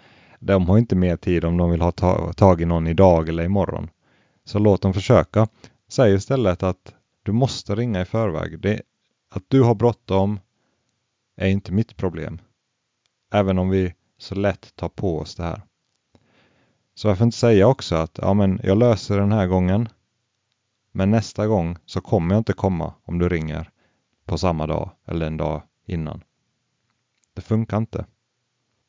[0.41, 1.93] de har inte mer tid om de vill ha
[2.33, 3.91] tag i någon idag eller imorgon.
[4.45, 5.49] Så låt dem försöka.
[5.89, 8.61] Säg istället att du måste ringa i förväg.
[8.61, 8.83] Det,
[9.31, 10.41] att du har bråttom
[11.37, 12.39] är inte mitt problem.
[13.33, 15.63] Även om vi så lätt tar på oss det här.
[16.95, 19.89] Så varför inte säga också att ja, men jag löser den här gången.
[20.97, 23.71] Men nästa gång så kommer jag inte komma om du ringer
[24.27, 26.23] på samma dag eller en dag innan.
[27.35, 28.07] Det funkar inte.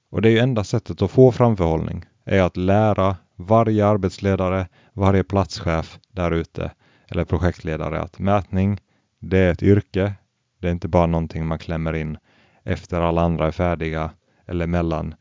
[0.09, 5.23] Och det är ju enda sättet att få framförhållning är att lära varje arbetsledare, varje
[5.23, 6.71] platschef där ute
[7.07, 8.79] eller projektledare att mätning,
[9.19, 10.13] det är ett yrke.
[10.59, 12.17] Det är inte bara någonting man klämmer in
[12.63, 14.11] efter alla andra är färdiga
[14.45, 15.15] eller mellan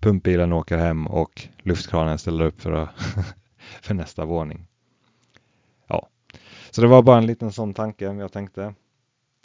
[0.00, 2.88] pumpbilen åker hem och luftkranen ställer upp för,
[3.82, 4.66] för nästa våning.
[6.74, 8.74] Så det var bara en liten sån tanke jag tänkte.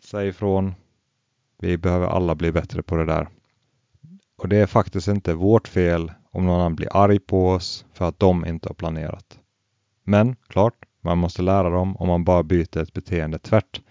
[0.03, 0.75] Säg ifrån.
[1.59, 3.27] Vi behöver alla bli bättre på det där.
[4.37, 8.05] Och det är faktiskt inte vårt fel om någon annan blir arg på oss för
[8.07, 9.39] att de inte har planerat.
[10.03, 11.97] Men klart, man måste lära dem.
[11.97, 13.81] Om man bara byter ett beteende tvärt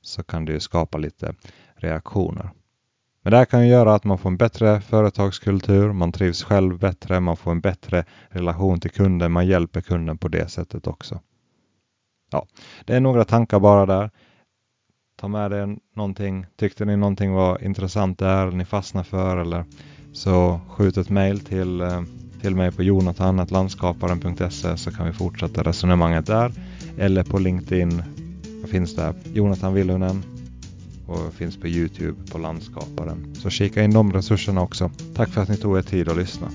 [0.00, 1.34] så kan det ju skapa lite
[1.74, 2.50] reaktioner.
[3.22, 6.78] Men det här kan ju göra att man får en bättre företagskultur, man trivs själv
[6.78, 11.20] bättre, man får en bättre relation till kunden, man hjälper kunden på det sättet också.
[12.34, 12.46] Ja,
[12.84, 14.10] det är några tankar bara där.
[15.20, 16.46] Ta med er någonting.
[16.56, 19.64] Tyckte ni någonting var intressant där, ni fastnade för eller
[20.12, 22.02] så skjut ett mail till, eh,
[22.40, 26.52] till mig på jonathan.landskaparen.se så kan vi fortsätta resonemanget där.
[26.98, 28.02] Eller på LinkedIn
[28.66, 30.22] finns där Jonathan Villunen
[31.06, 33.34] och finns på Youtube på Landskaparen.
[33.34, 34.90] Så kika in de resurserna också.
[35.14, 36.48] Tack för att ni tog er tid att lyssna.